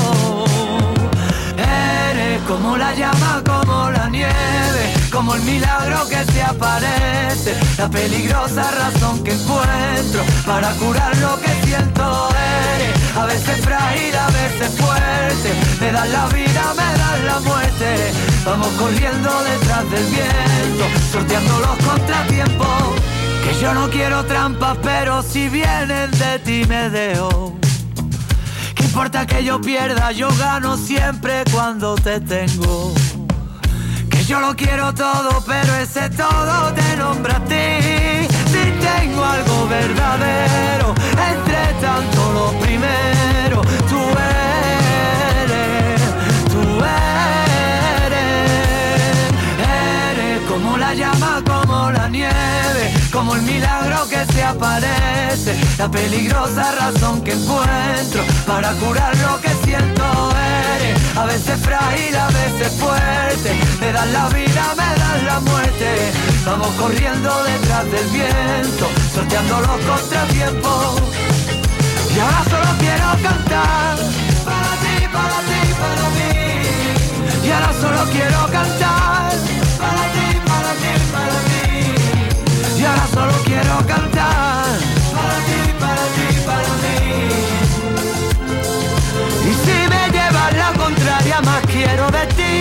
[1.57, 8.71] Eres como la llama, como la nieve, como el milagro que se aparece, la peligrosa
[8.71, 12.29] razón que encuentro para curar lo que siento.
[12.77, 18.13] Eres a veces frágil, a veces fuerte, me das la vida, me das la muerte.
[18.45, 23.01] Vamos corriendo detrás del viento, sorteando los contratiempos.
[23.45, 27.57] Que yo no quiero trampas, pero si vienen de ti me dejo.
[28.75, 30.13] ¿Qué importa que yo pierda?
[30.13, 32.95] Yo gano siempre cuando te tengo.
[34.31, 38.29] Yo lo quiero todo, pero ese todo te nombra a ti.
[38.47, 40.95] Si tengo algo verdadero,
[41.33, 44.01] entre tanto lo primero, tú
[45.43, 46.01] eres,
[46.49, 46.63] tú
[48.07, 48.53] eres,
[50.13, 56.73] eres como la llama, como la nieve, como el milagro que se aparece, la peligrosa
[56.73, 60.05] razón que encuentro para curar lo que siento.
[60.77, 66.13] Eres a veces frágil, a veces fuerte, me das la vida, me das la muerte.
[66.45, 71.03] Vamos corriendo detrás del viento, sorteando los contratiempos.
[72.15, 73.97] Y ahora solo quiero cantar
[74.45, 77.47] para ti, para ti, para mí.
[77.47, 79.10] Y ahora solo quiero cantar
[83.21, 84.65] solo quiero cantar
[85.15, 87.01] para ti, para ti, para mí.
[89.49, 92.57] Y si me llevas la contraria, más quiero de ti.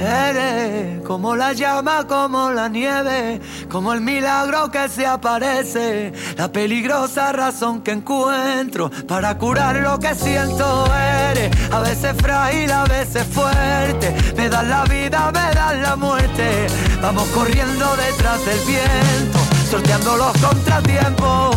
[0.00, 7.32] Eres como la llama, como la nieve, como el milagro que se aparece, la peligrosa
[7.32, 10.86] razón que encuentro para curar lo que siento.
[11.30, 16.66] Eres a veces frágil, a veces fuerte, me das la vida, me das la muerte.
[17.02, 19.38] Vamos corriendo detrás del viento,
[19.70, 21.56] sorteando los contratiempos.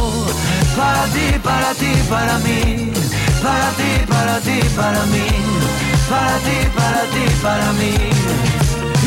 [0.76, 2.92] Para ti, para ti, para mí,
[3.42, 5.28] para ti, para ti, para mí,
[6.10, 7.96] para ti, para ti, para mí.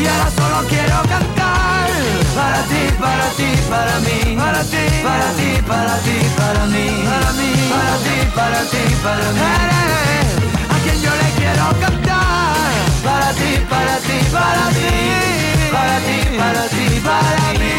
[0.01, 5.63] Y ahora solo quiero cantar para ti, para ti, para mí, para ti, para ti,
[5.67, 9.41] para ti, para mí, para mí, para ti, para ti, para mí.
[10.69, 12.75] A quien yo le quiero cantar,
[13.05, 14.91] para ti, para ti, para mí,
[15.75, 17.75] para ti, para ti, para mí,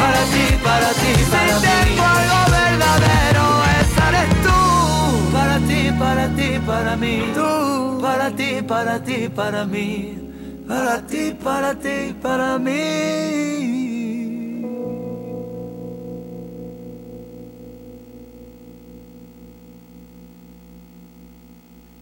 [0.00, 1.66] para ti, para ti, para mí.
[1.68, 3.44] tengo algo verdadero,
[3.78, 4.06] esa
[4.44, 4.58] tú.
[5.32, 8.00] Para ti, para ti, para mí, tú.
[8.02, 10.33] Para ti, para ti, para mí.
[10.66, 13.84] Para ti, para ti, para mí.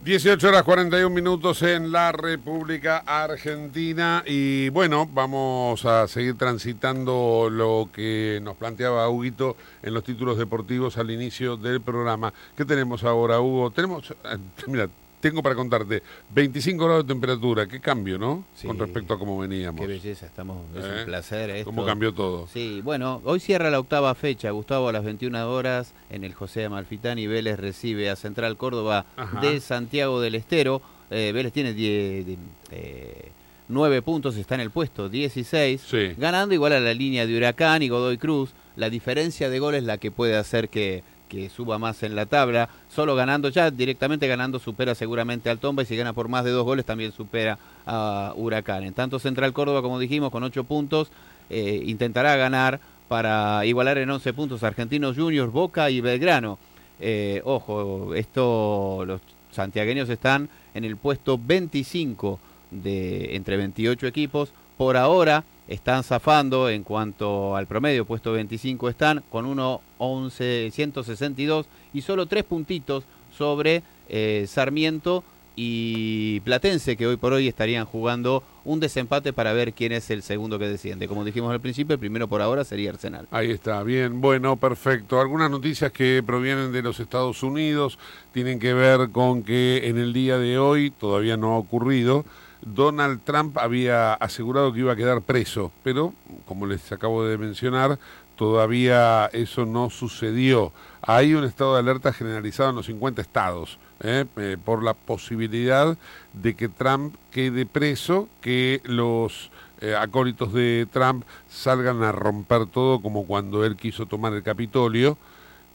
[0.05, 7.89] 18 horas 41 minutos en la República Argentina y bueno, vamos a seguir transitando lo
[7.93, 12.35] que nos planteaba Huguito en los títulos deportivos al inicio del programa.
[12.57, 13.71] ¿Qué tenemos ahora, Hugo?
[13.71, 14.89] Tenemos, eh, mira,
[15.23, 16.03] tengo para contarte
[16.35, 18.45] 25 grados de temperatura, qué cambio, ¿no?
[18.67, 19.81] Con respecto a cómo veníamos.
[19.81, 20.97] Qué belleza, estamos, es ¿Eh?
[20.99, 21.65] un placer esto.
[21.67, 22.49] ¿Cómo cambió todo?
[22.49, 26.65] Sí, bueno, hoy cierra la octava fecha, Gustavo, a las 21 horas en el José
[26.65, 29.41] Amalfitani, Vélez recibe a Central Córdoba Ajá.
[29.41, 30.83] de Santiago del Estero.
[31.11, 32.39] Eh, Vélez tiene 10,
[32.73, 33.31] eh,
[33.69, 35.87] 9 puntos, está en el puesto 16,
[36.19, 38.51] ganando igual a la línea de Huracán y Godoy Cruz.
[38.75, 42.27] La diferencia de goles es la que puede hacer que, que suba más en la
[42.27, 42.69] tabla.
[42.95, 46.51] Solo ganando, ya directamente ganando, supera seguramente al Tomba y si gana por más de
[46.51, 48.85] dos goles también supera a Huracán.
[48.85, 51.09] En tanto, Central Córdoba, como dijimos, con 8 puntos,
[51.49, 56.59] eh, intentará ganar para igualar en 11 puntos Argentinos Juniors, Boca y Belgrano.
[57.01, 59.23] Eh, ojo, esto los
[59.53, 62.39] santiagueños están en el puesto 25
[62.71, 64.51] de entre 28 equipos.
[64.77, 72.03] Por ahora están zafando en cuanto al promedio, puesto 25 están con 1.11, 162 y
[72.03, 73.05] solo tres puntitos
[73.37, 79.73] sobre eh, Sarmiento y Platense, que hoy por hoy estarían jugando un desempate para ver
[79.75, 81.09] quién es el segundo que desciende.
[81.09, 83.27] Como dijimos al principio, el primero por ahora sería Arsenal.
[83.31, 85.21] Ahí está, bien, bueno, perfecto.
[85.21, 87.99] Algunas noticias que provienen de los Estados Unidos
[88.33, 92.25] tienen que ver con que en el día de hoy, todavía no ha ocurrido,
[92.63, 96.15] Donald Trump había asegurado que iba a quedar preso, pero
[96.47, 97.99] como les acabo de mencionar,
[98.37, 100.73] todavía eso no sucedió.
[101.03, 104.25] Hay un estado de alerta generalizado en los 50 estados ¿eh?
[104.37, 105.97] Eh, por la posibilidad
[106.33, 109.51] de que Trump quede preso, que los
[109.81, 115.19] eh, acólitos de Trump salgan a romper todo como cuando él quiso tomar el Capitolio.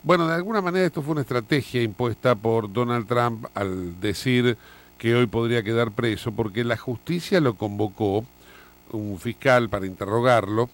[0.03, 4.57] Bueno, de alguna manera esto fue una estrategia impuesta por Donald Trump al decir
[4.97, 8.25] que hoy podría quedar preso, porque la justicia lo convocó,
[8.91, 10.69] un fiscal, para interrogarlo,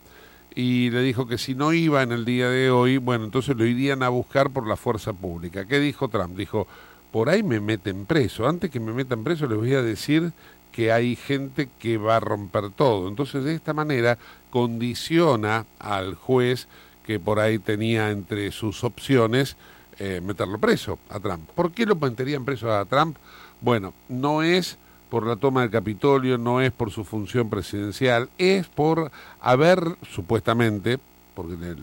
[0.55, 3.65] y le dijo que si no iba en el día de hoy, bueno, entonces lo
[3.65, 5.65] irían a buscar por la fuerza pública.
[5.65, 6.38] ¿Qué dijo Trump?
[6.38, 6.67] Dijo,
[7.11, 8.47] por ahí me meten preso.
[8.47, 10.32] Antes que me metan preso les voy a decir
[10.71, 13.07] que hay gente que va a romper todo.
[13.07, 14.17] Entonces, de esta manera,
[14.49, 16.67] condiciona al juez
[17.05, 19.55] que por ahí tenía entre sus opciones
[19.99, 21.49] eh, meterlo preso a Trump.
[21.55, 23.17] ¿Por qué lo meterían preso a Trump?
[23.64, 24.78] Bueno, no es
[25.09, 29.09] por la toma del Capitolio, no es por su función presidencial, es por
[29.39, 29.80] haber,
[30.11, 30.99] supuestamente,
[31.34, 31.78] porque el,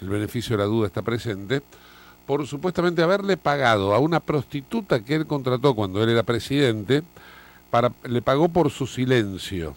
[0.00, 1.60] el beneficio de la duda está presente,
[2.26, 7.02] por supuestamente haberle pagado a una prostituta que él contrató cuando él era presidente,
[7.70, 9.74] para, le pagó por su silencio.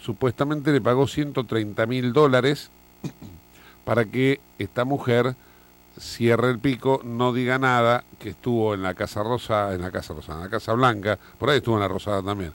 [0.00, 2.70] Supuestamente le pagó 130 mil dólares
[3.84, 5.36] para que esta mujer
[5.98, 10.14] cierre el pico, no diga nada, que estuvo en la Casa Rosa, en la Casa
[10.14, 12.52] Rosa, en la Casa Blanca, por ahí estuvo en la Rosada también.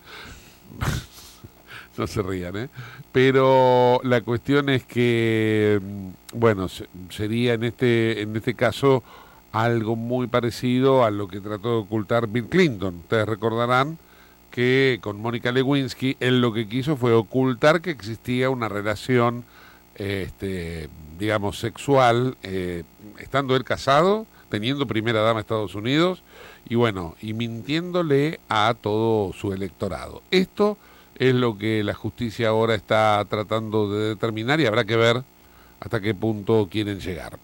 [1.97, 2.69] no se rían, ¿eh?
[3.11, 6.67] Pero la cuestión es que, mm, bueno,
[7.09, 9.03] sería en este, en este caso
[9.51, 12.95] algo muy parecido a lo que trató de ocultar Bill Clinton.
[13.03, 13.97] Ustedes recordarán
[14.51, 19.45] que con Mónica Lewinsky él lo que quiso fue ocultar que existía una relación,
[19.95, 22.83] este, digamos, sexual, eh,
[23.19, 26.23] estando él casado, teniendo primera dama de Estados Unidos,
[26.67, 30.21] y bueno, y mintiéndole a todo su electorado.
[30.31, 30.77] Esto
[31.17, 35.23] es lo que la justicia ahora está tratando de determinar y habrá que ver
[35.79, 37.37] hasta qué punto quieren llegar.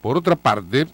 [0.00, 0.86] Por otra parte,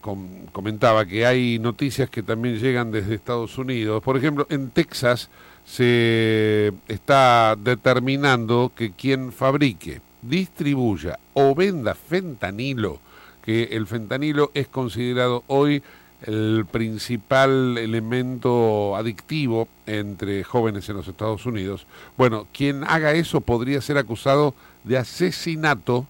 [0.00, 4.02] com comentaba que hay noticias que también llegan desde Estados Unidos.
[4.02, 5.30] Por ejemplo, en Texas
[5.64, 13.00] se está determinando que quien fabrique, distribuya o venda fentanilo,
[13.44, 15.82] que el fentanilo es considerado hoy
[16.22, 21.86] el principal elemento adictivo entre jóvenes en los Estados Unidos.
[22.16, 24.54] Bueno, quien haga eso podría ser acusado
[24.84, 26.06] de asesinato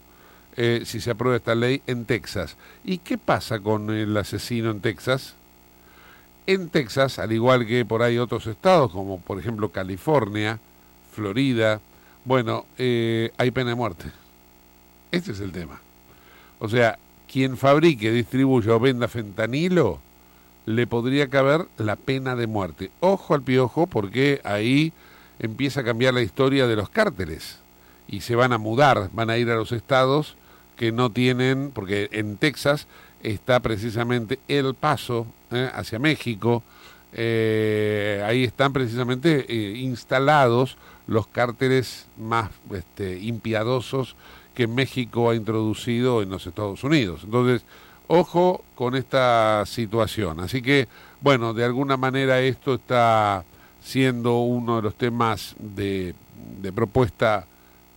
[0.57, 2.57] eh, si se aprueba esta ley en Texas.
[2.85, 5.35] ¿Y qué pasa con el asesino en Texas?
[6.47, 10.59] En Texas, al igual que por ahí otros estados, como por ejemplo California,
[11.13, 11.81] Florida,
[12.25, 14.05] bueno, eh, hay pena de muerte.
[15.11, 15.81] Este es el tema.
[16.59, 16.99] O sea,
[17.31, 20.01] quien fabrique, distribuya o venda fentanilo,
[20.67, 22.91] le podría caber la pena de muerte.
[23.01, 24.93] Ojo al piojo, porque ahí
[25.39, 27.59] empieza a cambiar la historia de los cárteles.
[28.09, 30.37] Y se van a mudar, van a ir a los estados
[30.77, 32.87] que no tienen, porque en Texas
[33.23, 36.63] está precisamente el paso eh, hacia México.
[37.13, 40.77] Eh, ahí están precisamente eh, instalados
[41.07, 44.17] los cárteles más este, impiadosos
[44.55, 47.23] que México ha introducido en los Estados Unidos.
[47.25, 47.65] Entonces,
[48.07, 50.41] ojo con esta situación.
[50.41, 50.89] Así que,
[51.21, 53.45] bueno, de alguna manera esto está
[53.83, 56.15] siendo uno de los temas de,
[56.75, 57.47] propuesta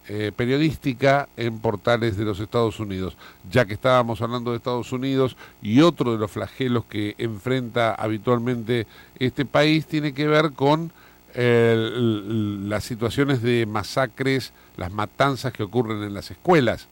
[0.08, 3.18] eh, periodística en portales de los Estados Unidos.
[3.52, 8.88] Ya que estábamos hablando de Estados Unidos y otro de los flagelos que enfrenta habitualmente
[9.20, 10.92] este país tiene que ver con
[11.36, 16.88] las situaciones de masacres, las matanzas que ocurren en las escuelas.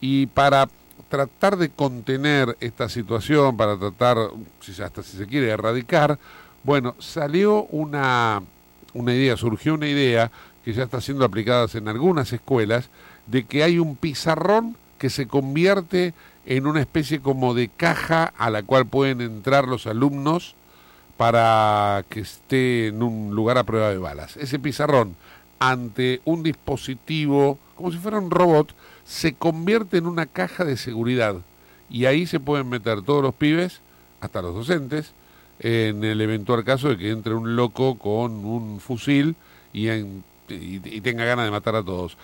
[0.00, 0.68] Y para
[1.08, 4.18] tratar de contener esta situación, para tratar,
[4.82, 6.18] hasta si se quiere, erradicar,
[6.62, 8.42] bueno, salió una,
[8.94, 10.30] una idea, surgió una idea
[10.64, 12.88] que ya está siendo aplicada en algunas escuelas,
[13.26, 16.14] de que hay un pizarrón que se convierte
[16.46, 20.54] en una especie como de caja a la cual pueden entrar los alumnos
[21.16, 24.36] para que esté en un lugar a prueba de balas.
[24.36, 25.14] Ese pizarrón,
[25.58, 31.36] ante un dispositivo, como si fuera un robot, se convierte en una caja de seguridad.
[31.90, 33.80] Y ahí se pueden meter todos los pibes,
[34.20, 35.12] hasta los docentes,
[35.60, 39.36] en el eventual caso de que entre un loco con un fusil
[39.72, 39.88] y,
[40.48, 42.16] y, tenga ganas de matar a todos.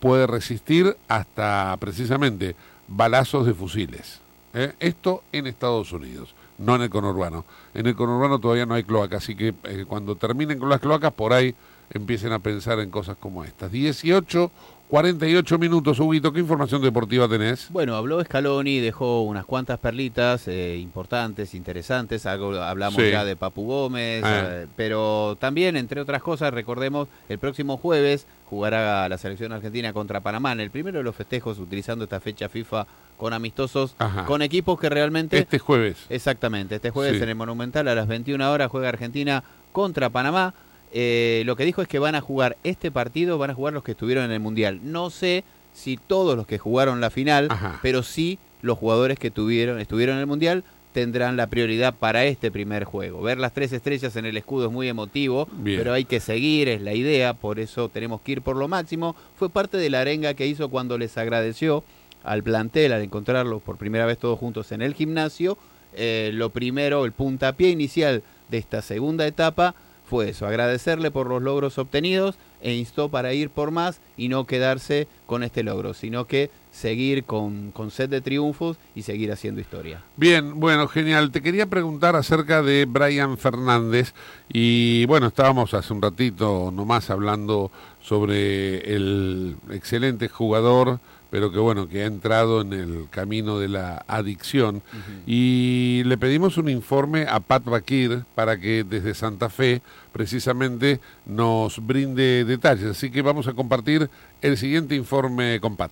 [0.00, 2.56] Puede resistir hasta precisamente
[2.88, 4.20] balazos de fusiles.
[4.52, 4.74] ¿eh?
[4.80, 7.44] Esto en Estados Unidos, no en el conurbano.
[7.74, 11.12] En el conurbano todavía no hay cloacas, así que eh, cuando terminen con las cloacas,
[11.12, 11.54] por ahí
[11.90, 13.70] empiecen a pensar en cosas como estas.
[13.70, 14.50] 18
[14.88, 17.68] 48 minutos, Huguito, ¿qué información deportiva tenés?
[17.70, 23.66] Bueno, habló Scaloni, dejó unas cuantas perlitas eh, importantes, interesantes, algo hablamos ya de Papu
[23.66, 24.42] Gómez, ah.
[24.44, 30.20] eh, pero también, entre otras cosas, recordemos, el próximo jueves jugará la selección argentina contra
[30.20, 32.86] Panamá en el primero de los festejos utilizando esta fecha FIFA
[33.16, 33.94] con amistosos,
[34.26, 35.38] con equipos que realmente...
[35.38, 36.06] Este jueves.
[36.08, 40.54] Exactamente, este jueves en el Monumental a las 21 horas juega Argentina contra Panamá.
[40.92, 43.82] Eh, lo que dijo es que van a jugar este partido, van a jugar los
[43.82, 44.80] que estuvieron en el Mundial.
[44.82, 47.48] No sé si todos los que jugaron la final,
[47.82, 50.64] pero sí los jugadores que tuvieron, estuvieron en el Mundial
[50.94, 53.20] tendrán la prioridad para este primer juego.
[53.20, 56.80] Ver las tres estrellas en el escudo es muy emotivo, pero hay que seguir, es
[56.80, 59.16] la idea, por eso tenemos que ir por lo máximo.
[59.36, 61.82] Fue parte de la arenga que hizo cuando les agradeció
[62.22, 65.58] al plantel al encontrarlos por primera vez todos juntos en el gimnasio.
[65.94, 69.74] Eh, lo primero, el puntapié inicial de esta segunda etapa
[70.08, 74.46] fue eso, agradecerle por los logros obtenidos e instó para ir por más y no
[74.46, 79.60] quedarse con este logro, sino que seguir con, con sed de triunfos y seguir haciendo
[79.60, 80.02] historia.
[80.16, 81.30] Bien, bueno, genial.
[81.30, 84.12] Te quería preguntar acerca de Brian Fernández
[84.52, 87.70] y bueno, estábamos hace un ratito nomás hablando
[88.02, 90.98] sobre el excelente jugador
[91.30, 94.82] pero que bueno, que ha entrado en el camino de la adicción.
[95.26, 101.84] Y le pedimos un informe a Pat Bakir para que desde Santa Fe precisamente nos
[101.84, 102.84] brinde detalles.
[102.84, 104.08] Así que vamos a compartir
[104.42, 105.90] el siguiente informe con Pat.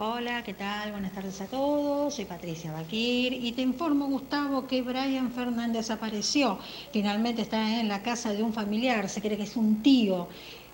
[0.00, 0.92] Hola, ¿qué tal?
[0.92, 2.14] Buenas tardes a todos.
[2.14, 6.60] Soy Patricia Bakir y te informo, Gustavo, que Brian Fernández apareció.
[6.92, 10.28] Finalmente está en la casa de un familiar, se cree que es un tío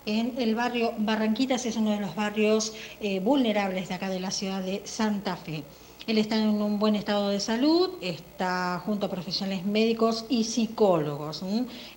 [0.05, 4.31] en el barrio Barranquitas, es uno de los barrios eh, vulnerables de acá de la
[4.31, 5.65] ciudad de Santa Fe.
[6.07, 11.43] Él está en un buen estado de salud, está junto a profesionales médicos y psicólogos.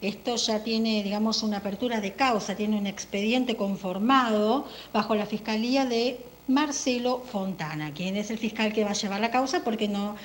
[0.02, 5.86] Esto ya tiene, digamos, una apertura de causa, tiene un expediente conformado bajo la Fiscalía
[5.86, 10.16] de Marcelo Fontana, quien es el fiscal que va a llevar la causa porque no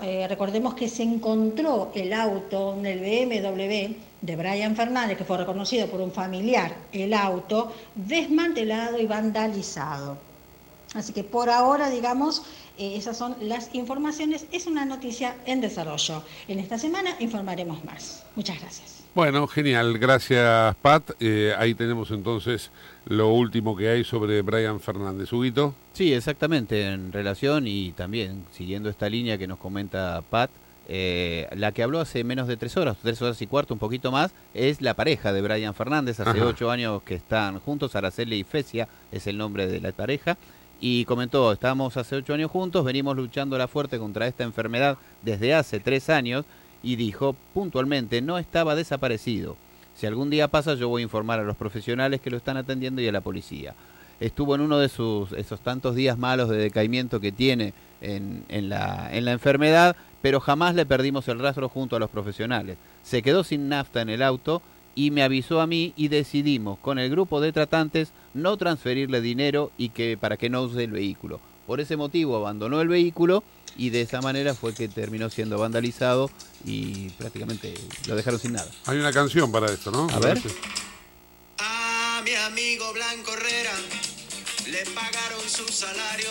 [0.00, 5.86] eh, recordemos que se encontró el auto del BMW de Brian Fernández, que fue reconocido
[5.86, 10.18] por un familiar, el auto desmantelado y vandalizado.
[10.94, 12.42] Así que por ahora, digamos,
[12.78, 14.46] eh, esas son las informaciones.
[14.52, 16.22] Es una noticia en desarrollo.
[16.48, 18.24] En esta semana informaremos más.
[18.34, 19.01] Muchas gracias.
[19.14, 19.98] Bueno, genial.
[19.98, 21.10] Gracias, Pat.
[21.20, 22.70] Eh, ahí tenemos entonces
[23.04, 25.30] lo último que hay sobre Brian Fernández.
[25.34, 25.74] Huguito.
[25.92, 26.88] Sí, exactamente.
[26.88, 30.50] En relación y también siguiendo esta línea que nos comenta Pat,
[30.88, 34.10] eh, la que habló hace menos de tres horas, tres horas y cuarto, un poquito
[34.10, 36.18] más, es la pareja de Brian Fernández.
[36.18, 37.94] Hace ocho años que están juntos.
[37.94, 40.38] Araceli y Fecia es el nombre de la pareja.
[40.80, 45.54] Y comentó, estamos hace ocho años juntos, venimos luchando la fuerte contra esta enfermedad desde
[45.54, 46.46] hace tres años
[46.82, 49.56] y dijo puntualmente, no estaba desaparecido.
[49.94, 53.00] Si algún día pasa yo voy a informar a los profesionales que lo están atendiendo
[53.02, 53.74] y a la policía.
[54.20, 58.68] Estuvo en uno de sus, esos tantos días malos de decaimiento que tiene en, en,
[58.68, 62.76] la, en la enfermedad, pero jamás le perdimos el rastro junto a los profesionales.
[63.02, 64.62] Se quedó sin nafta en el auto
[64.94, 69.72] y me avisó a mí y decidimos con el grupo de tratantes no transferirle dinero
[69.78, 71.40] y que para que no use el vehículo.
[71.66, 73.42] Por ese motivo abandonó el vehículo
[73.76, 76.30] y de esa manera fue que terminó siendo vandalizado
[76.64, 77.74] y prácticamente
[78.06, 78.70] lo dejaron sin nada.
[78.86, 80.08] Hay una canción para esto, ¿no?
[80.10, 80.40] A ver.
[81.58, 83.74] A mi amigo Blanco Herrera
[84.66, 86.28] le pagaron su salario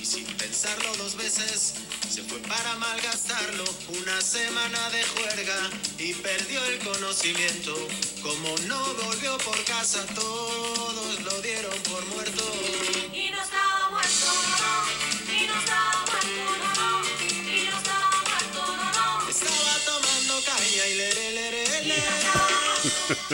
[0.00, 1.74] y sin pensarlo dos veces
[2.10, 3.64] se fue para malgastarlo.
[4.02, 7.74] Una semana de juerga y perdió el conocimiento.
[8.20, 12.42] Como no volvió por casa, todos lo dieron por muerto.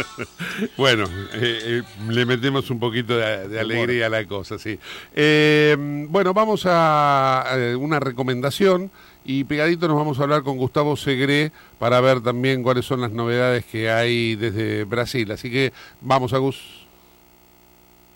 [0.76, 4.78] bueno, eh, eh, le metemos un poquito de, de alegría a la cosa, sí.
[5.14, 5.76] Eh,
[6.09, 8.90] bueno, vamos a, a una recomendación
[9.24, 13.11] y pegadito nos vamos a hablar con Gustavo Segre para ver también cuáles son las
[13.11, 15.30] novedades que hay desde Brasil.
[15.32, 16.86] Así que vamos a Gus.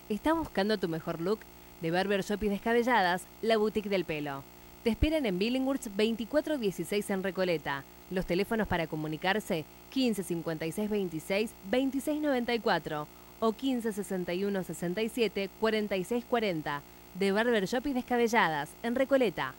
[0.09, 1.41] ¿Estás buscando tu mejor look?
[1.81, 4.43] De Barber Shop y Descabelladas, la boutique del pelo.
[4.83, 7.85] Te esperan en Billingwoods 2416 en Recoleta.
[8.11, 13.07] Los teléfonos para comunicarse 15 56 26 26 94
[13.41, 16.83] o 15 61 67 46 40.
[17.19, 19.53] De Barber Shop y Descabelladas en Recoleta.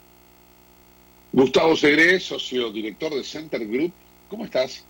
[1.34, 3.92] Gustavo Segre, socio director de Center Group.
[4.28, 4.84] ¿Cómo estás?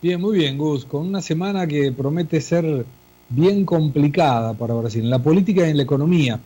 [0.00, 0.84] Bien, muy bien, Gus.
[0.84, 2.86] Con una semana que promete ser
[3.28, 6.38] bien complicada para Brasil, en la política y en la economía.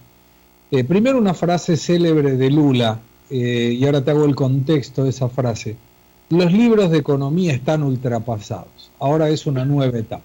[0.74, 2.98] Eh, primero una frase célebre de Lula,
[3.28, 5.76] eh, y ahora te hago el contexto de esa frase.
[6.30, 10.24] Los libros de economía están ultrapasados, ahora es una nueva etapa.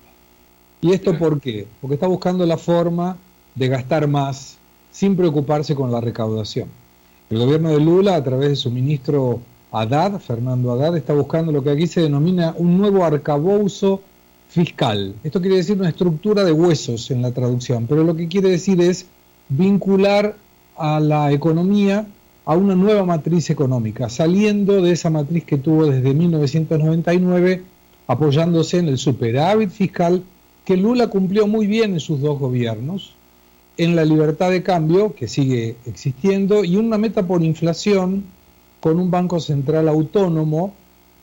[0.79, 1.67] ¿Y esto por qué?
[1.81, 3.17] Porque está buscando la forma
[3.55, 4.57] de gastar más
[4.89, 6.69] sin preocuparse con la recaudación.
[7.29, 9.41] El gobierno de Lula, a través de su ministro
[9.73, 13.99] Haddad, Fernando Haddad, está buscando lo que aquí se denomina un nuevo arcabouzo
[14.47, 15.13] fiscal.
[15.25, 18.79] Esto quiere decir una estructura de huesos en la traducción, pero lo que quiere decir
[18.79, 19.07] es
[19.49, 20.35] vincular
[20.75, 22.07] a la economía
[22.45, 27.61] a una nueva matriz económica, saliendo de esa matriz que tuvo desde 1999,
[28.07, 30.23] apoyándose en el superávit fiscal
[30.63, 33.13] que Lula cumplió muy bien en sus dos gobiernos,
[33.77, 38.23] en la libertad de cambio, que sigue existiendo, y una meta por inflación
[38.79, 40.73] con un Banco Central autónomo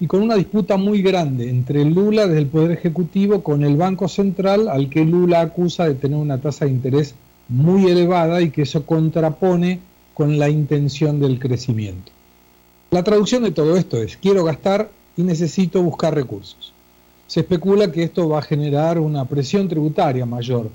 [0.01, 4.09] y con una disputa muy grande entre Lula desde el Poder Ejecutivo con el Banco
[4.09, 7.15] Central, al que Lula acusa de tener una tasa de interés
[7.49, 9.81] muy elevada y que eso contrapone
[10.15, 12.13] con la intención del crecimiento.
[12.91, 16.73] La traducción de todo esto es, quiero gastar y necesito buscar recursos.
[17.27, 20.71] Se especula que esto va a generar una presión tributaria mayor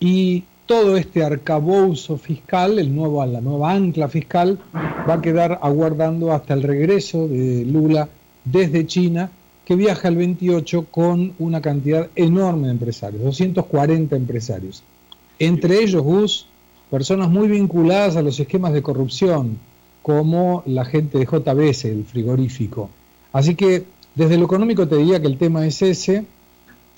[0.00, 6.32] y todo este arcabouzo fiscal, el nuevo, la nueva ancla fiscal, va a quedar aguardando
[6.32, 8.08] hasta el regreso de Lula
[8.44, 9.30] desde China,
[9.64, 14.82] que viaja el 28 con una cantidad enorme de empresarios, 240 empresarios.
[15.40, 16.46] Entre ellos, Gus,
[16.90, 19.58] personas muy vinculadas a los esquemas de corrupción,
[20.02, 22.90] como la gente de JBS, el frigorífico.
[23.32, 23.84] Así que
[24.14, 26.26] desde lo económico te diría que el tema es ese,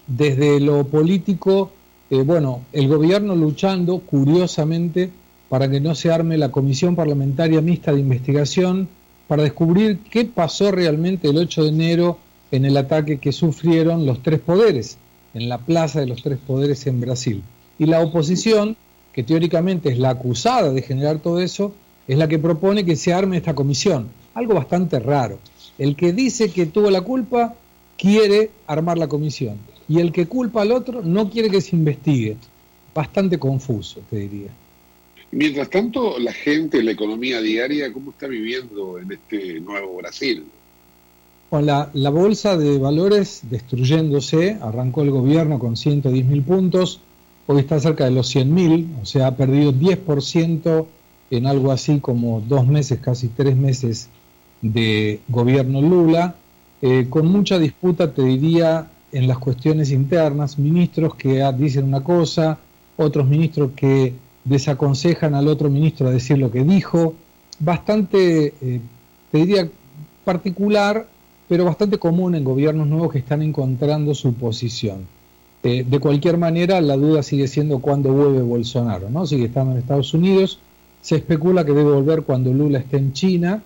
[0.09, 1.71] desde lo político,
[2.11, 5.11] eh, bueno, el gobierno luchando curiosamente
[5.49, 8.89] para que no se arme la comisión parlamentaria mixta de investigación
[9.29, 12.19] para descubrir qué pasó realmente el 8 de enero
[12.51, 14.99] en el ataque que sufrieron los tres poderes,
[15.33, 17.43] en la Plaza de los Tres Poderes en Brasil.
[17.79, 18.77] Y la oposición,
[19.13, 21.73] que teóricamente es la acusada de generar todo eso,
[22.07, 24.09] es la que propone que se arme esta comisión.
[24.35, 25.39] Algo bastante raro.
[25.79, 27.55] El que dice que tuvo la culpa
[27.97, 29.59] quiere armar la comisión
[29.89, 32.37] y el que culpa al otro no quiere que se investigue.
[32.95, 34.51] Bastante confuso, te diría.
[35.31, 40.45] Mientras tanto, la gente, la economía diaria, ¿cómo está viviendo en este nuevo Brasil?
[41.49, 47.01] Con la, la bolsa de valores destruyéndose, arrancó el gobierno con 110 mil puntos,
[47.47, 50.87] hoy está cerca de los 100 mil, o sea, ha perdido 10%
[51.31, 54.09] en algo así como dos meses, casi tres meses
[54.61, 56.35] de gobierno Lula,
[56.83, 62.59] eh, con mucha disputa, te diría, en las cuestiones internas, ministros que dicen una cosa,
[62.97, 64.15] otros ministros que
[64.45, 67.15] desaconsejan al otro ministro a decir lo que dijo,
[67.59, 68.81] bastante, eh,
[69.31, 69.69] te diría,
[70.25, 71.07] particular,
[71.49, 75.07] pero bastante común en gobiernos nuevos que están encontrando su posición.
[75.65, 79.27] Eh, de cualquier manera, la duda sigue siendo cuándo vuelve Bolsonaro, ¿no?
[79.27, 80.59] Sigue estando en Estados Unidos,
[81.01, 83.63] se especula que debe volver cuando Lula esté en China,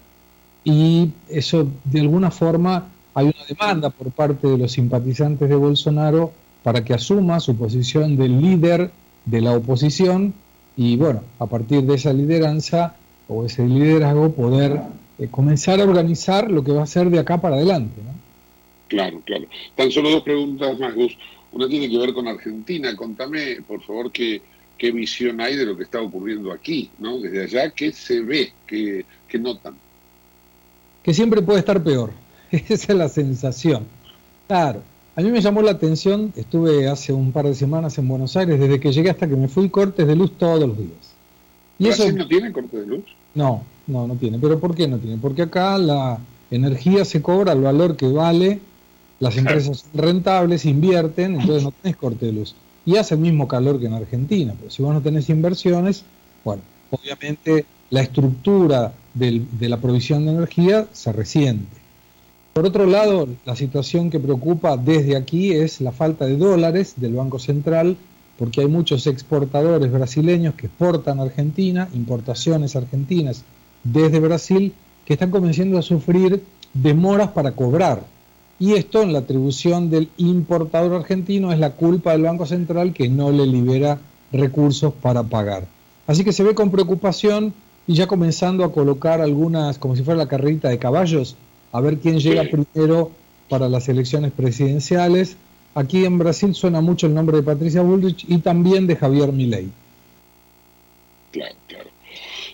[0.64, 6.32] y eso de alguna forma hay una demanda por parte de los simpatizantes de Bolsonaro
[6.62, 8.90] para que asuma su posición de líder
[9.24, 10.34] de la oposición
[10.76, 12.96] y bueno, a partir de esa lideranza
[13.28, 14.82] o ese liderazgo poder
[15.18, 18.02] eh, comenzar a organizar lo que va a ser de acá para adelante.
[18.04, 18.10] ¿no?
[18.88, 19.44] Claro, claro.
[19.76, 21.16] Tan solo dos preguntas más, Gus.
[21.56, 22.94] Una tiene que ver con Argentina.
[22.94, 24.42] Contame, por favor, qué,
[24.76, 27.18] qué visión hay de lo que está ocurriendo aquí, ¿no?
[27.18, 28.52] Desde allá, ¿qué se ve?
[28.66, 29.74] ¿Qué, qué notan?
[31.06, 32.10] que siempre puede estar peor.
[32.50, 33.84] Esa es la sensación.
[34.48, 34.82] Claro,
[35.14, 38.58] a mí me llamó la atención, estuve hace un par de semanas en Buenos Aires,
[38.58, 41.14] desde que llegué hasta que me fui, cortes de luz todos los días.
[41.78, 43.04] Y eso no tiene cortes de luz?
[43.36, 44.40] No, no, no tiene.
[44.40, 45.16] ¿Pero por qué no tiene?
[45.18, 46.18] Porque acá la
[46.50, 48.58] energía se cobra al valor que vale,
[49.18, 52.54] las empresas son rentables, invierten, entonces no tenés corte de luz.
[52.84, 56.04] Y hace el mismo calor que en Argentina, pero si vos no tenés inversiones,
[56.44, 61.86] bueno, obviamente la estructura del, de la provisión de energía se resiente.
[62.52, 67.14] Por otro lado, la situación que preocupa desde aquí es la falta de dólares del
[67.14, 67.96] Banco Central,
[68.38, 73.42] porque hay muchos exportadores brasileños que exportan a Argentina, importaciones argentinas
[73.84, 74.72] desde Brasil,
[75.04, 76.42] que están comenzando a sufrir
[76.72, 78.02] demoras para cobrar.
[78.58, 83.08] Y esto en la atribución del importador argentino es la culpa del Banco Central que
[83.08, 83.98] no le libera
[84.32, 85.66] recursos para pagar.
[86.06, 87.52] Así que se ve con preocupación
[87.86, 91.36] y ya comenzando a colocar algunas, como si fuera la carrerita de caballos,
[91.72, 93.10] a ver quién llega primero
[93.48, 95.36] para las elecciones presidenciales.
[95.74, 99.68] Aquí en Brasil suena mucho el nombre de Patricia Bullrich y también de Javier Milei.
[101.32, 101.90] Claro, claro.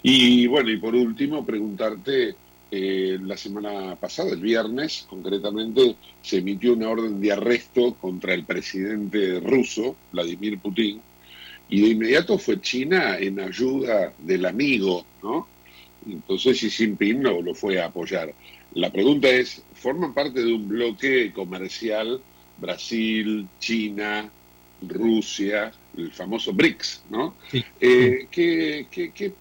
[0.03, 2.35] Y bueno, y por último, preguntarte,
[2.75, 8.45] eh, la semana pasada, el viernes concretamente, se emitió una orden de arresto contra el
[8.45, 10.99] presidente ruso, Vladimir Putin,
[11.69, 15.47] y de inmediato fue China en ayuda del amigo, ¿no?
[16.09, 18.33] Entonces Xi Jinping no lo fue a apoyar.
[18.73, 22.23] La pregunta es, ¿forman parte de un bloque comercial
[22.57, 24.31] Brasil, China,
[24.81, 27.35] Rusia, el famoso BRICS, ¿no?
[27.53, 29.35] Eh, ¿qué, qué, qué,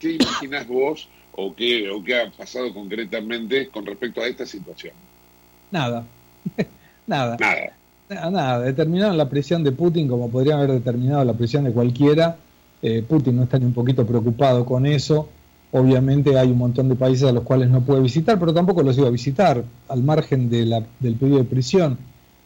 [0.00, 4.94] qué imaginas vos o qué, o qué ha pasado concretamente con respecto a esta situación?
[5.70, 6.04] Nada,
[7.06, 7.36] nada.
[7.38, 8.30] Nada.
[8.30, 8.60] Nada.
[8.60, 12.36] Determinaron la prisión de Putin como podrían haber determinado la prisión de cualquiera.
[12.80, 15.28] Eh, Putin no está ni un poquito preocupado con eso.
[15.72, 18.96] Obviamente hay un montón de países a los cuales no puede visitar, pero tampoco los
[18.96, 21.98] iba a visitar, al margen de la, del pedido de prisión.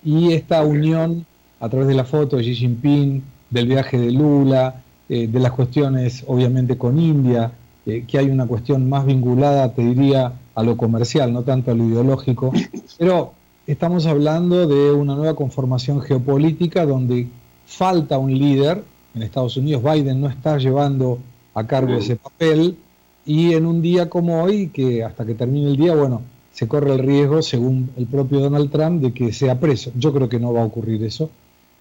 [0.03, 1.27] Y esta unión,
[1.61, 5.53] a través de la foto de Xi Jinping, del viaje de Lula, eh, de las
[5.53, 7.53] cuestiones obviamente con India,
[7.87, 11.75] eh, que hay una cuestión más vinculada, te diría, a lo comercial, no tanto a
[11.75, 12.53] lo ideológico,
[12.99, 13.33] pero
[13.67, 17.29] estamos hablando de una nueva conformación geopolítica donde
[17.67, 18.83] falta un líder,
[19.15, 21.19] en Estados Unidos Biden no está llevando
[21.55, 22.77] a cargo ese papel,
[23.25, 26.23] y en un día como hoy, que hasta que termine el día, bueno,
[26.53, 29.93] se corre el riesgo, según el propio Donald Trump, de que sea preso.
[29.97, 31.31] Yo creo que no va a ocurrir eso,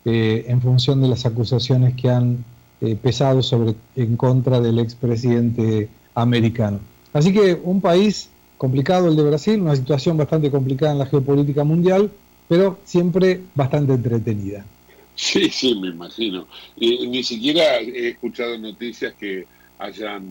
[0.05, 2.45] eh, en función de las acusaciones que han
[2.81, 6.79] eh, pesado sobre, en contra del expresidente americano.
[7.13, 11.63] Así que un país complicado el de Brasil, una situación bastante complicada en la geopolítica
[11.63, 12.11] mundial,
[12.47, 14.65] pero siempre bastante entretenida.
[15.15, 16.47] Sí, sí, me imagino.
[16.77, 19.45] Y ni siquiera he escuchado noticias que
[19.77, 20.23] hayan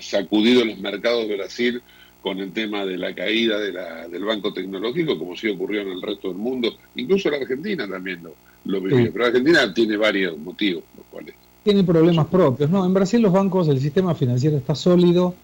[0.00, 1.82] sacudido los mercados de Brasil
[2.22, 5.90] con el tema de la caída de la, del banco tecnológico, como sí ocurrió en
[5.90, 8.34] el resto del mundo, incluso en Argentina también lo,
[8.64, 9.12] lo vivió.
[9.12, 11.34] Pero Argentina tiene varios motivos, los cuales.
[11.66, 12.86] Tiene problemas propios, ¿no?
[12.86, 15.34] En Brasil los bancos, el sistema financiero está sólido,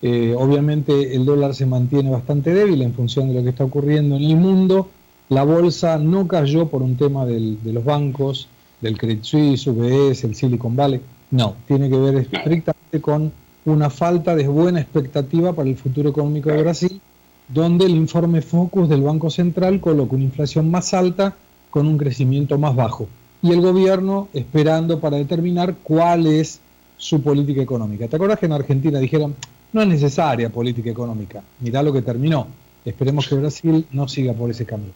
[0.00, 4.14] eh, obviamente el dólar se mantiene bastante débil en función de lo que está ocurriendo
[4.14, 4.90] en el mundo.
[5.28, 8.46] La bolsa no cayó por un tema del, de los bancos,
[8.80, 11.00] del Credit Suisse, UBS, el Silicon Valley.
[11.32, 13.32] No, tiene que ver estrictamente con
[13.64, 17.00] una falta de buena expectativa para el futuro económico de Brasil,
[17.48, 21.34] donde el informe Focus del Banco Central coloca una inflación más alta
[21.70, 23.08] con un crecimiento más bajo.
[23.42, 26.60] Y el gobierno esperando para determinar cuál es
[26.96, 28.06] su política económica.
[28.06, 29.34] ¿Te acuerdas que en Argentina dijeron,
[29.72, 31.42] no es necesaria política económica?
[31.60, 32.46] Mirá lo que terminó.
[32.84, 34.92] Esperemos que Brasil no siga por ese camino.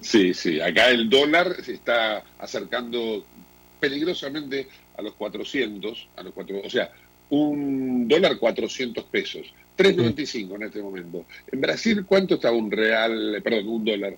[0.00, 0.60] Sí, sí.
[0.60, 3.24] Acá el dólar se está acercando
[3.80, 6.90] peligrosamente a los 400, a los 4, o sea,
[7.30, 9.42] un dólar 400 pesos,
[9.76, 11.24] 3.95 en este momento.
[11.50, 14.16] En Brasil, ¿cuánto está un real, perdón, un dólar?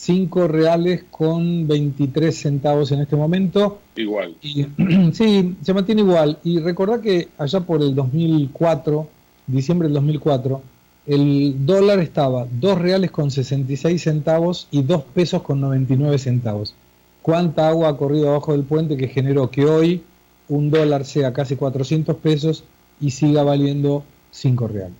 [0.00, 3.80] 5 reales con 23 centavos en este momento.
[3.96, 4.34] Igual.
[4.40, 4.64] Y,
[5.12, 6.38] sí, se mantiene igual.
[6.42, 9.06] Y recordá que allá por el 2004,
[9.46, 10.62] diciembre del 2004,
[11.06, 16.74] el dólar estaba 2 reales con 66 centavos y 2 pesos con 99 centavos.
[17.20, 20.02] ¿Cuánta agua ha corrido abajo del puente que generó que hoy
[20.48, 22.64] un dólar sea casi 400 pesos
[23.02, 24.96] y siga valiendo 5 reales?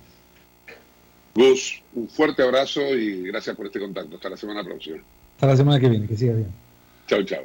[1.33, 4.15] Gus, un fuerte abrazo y gracias por este contacto.
[4.15, 4.97] Hasta la semana próxima.
[5.35, 6.51] Hasta la semana que viene, que siga bien.
[7.07, 7.43] Chao, chao.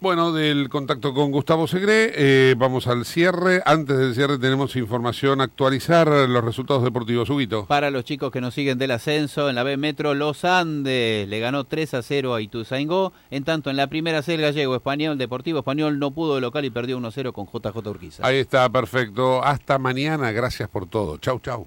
[0.00, 3.60] Bueno, del contacto con Gustavo Segre, eh, vamos al cierre.
[3.66, 7.28] Antes del cierre tenemos información, actualizar los resultados deportivos.
[7.28, 7.66] Huguito.
[7.66, 11.38] Para los chicos que nos siguen del ascenso, en la B Metro, Los Andes le
[11.38, 13.12] ganó 3 a 0 a Ituzaingó.
[13.30, 16.64] En tanto, en la primera C, el gallego español, Deportivo Español, no pudo de local
[16.64, 18.26] y perdió 1 a 0 con JJ Urquiza.
[18.26, 19.44] Ahí está, perfecto.
[19.44, 20.32] Hasta mañana.
[20.32, 21.18] Gracias por todo.
[21.18, 21.66] Chau, chau.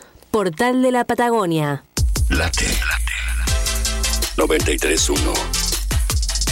[0.31, 1.83] Portal de la Patagonia.
[2.29, 2.65] Late.
[4.37, 5.33] 93.1.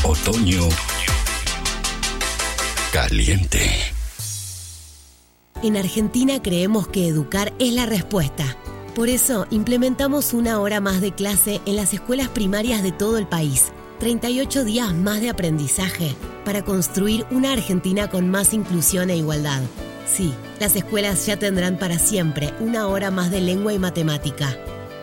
[0.03, 0.67] Otoño.
[2.91, 3.71] Caliente.
[5.63, 8.57] En Argentina creemos que educar es la respuesta.
[8.95, 13.27] Por eso implementamos una hora más de clase en las escuelas primarias de todo el
[13.27, 13.71] país.
[14.01, 19.61] 38 días más de aprendizaje para construir una Argentina con más inclusión e igualdad.
[20.09, 24.57] Sí, las escuelas ya tendrán para siempre una hora más de lengua y matemática.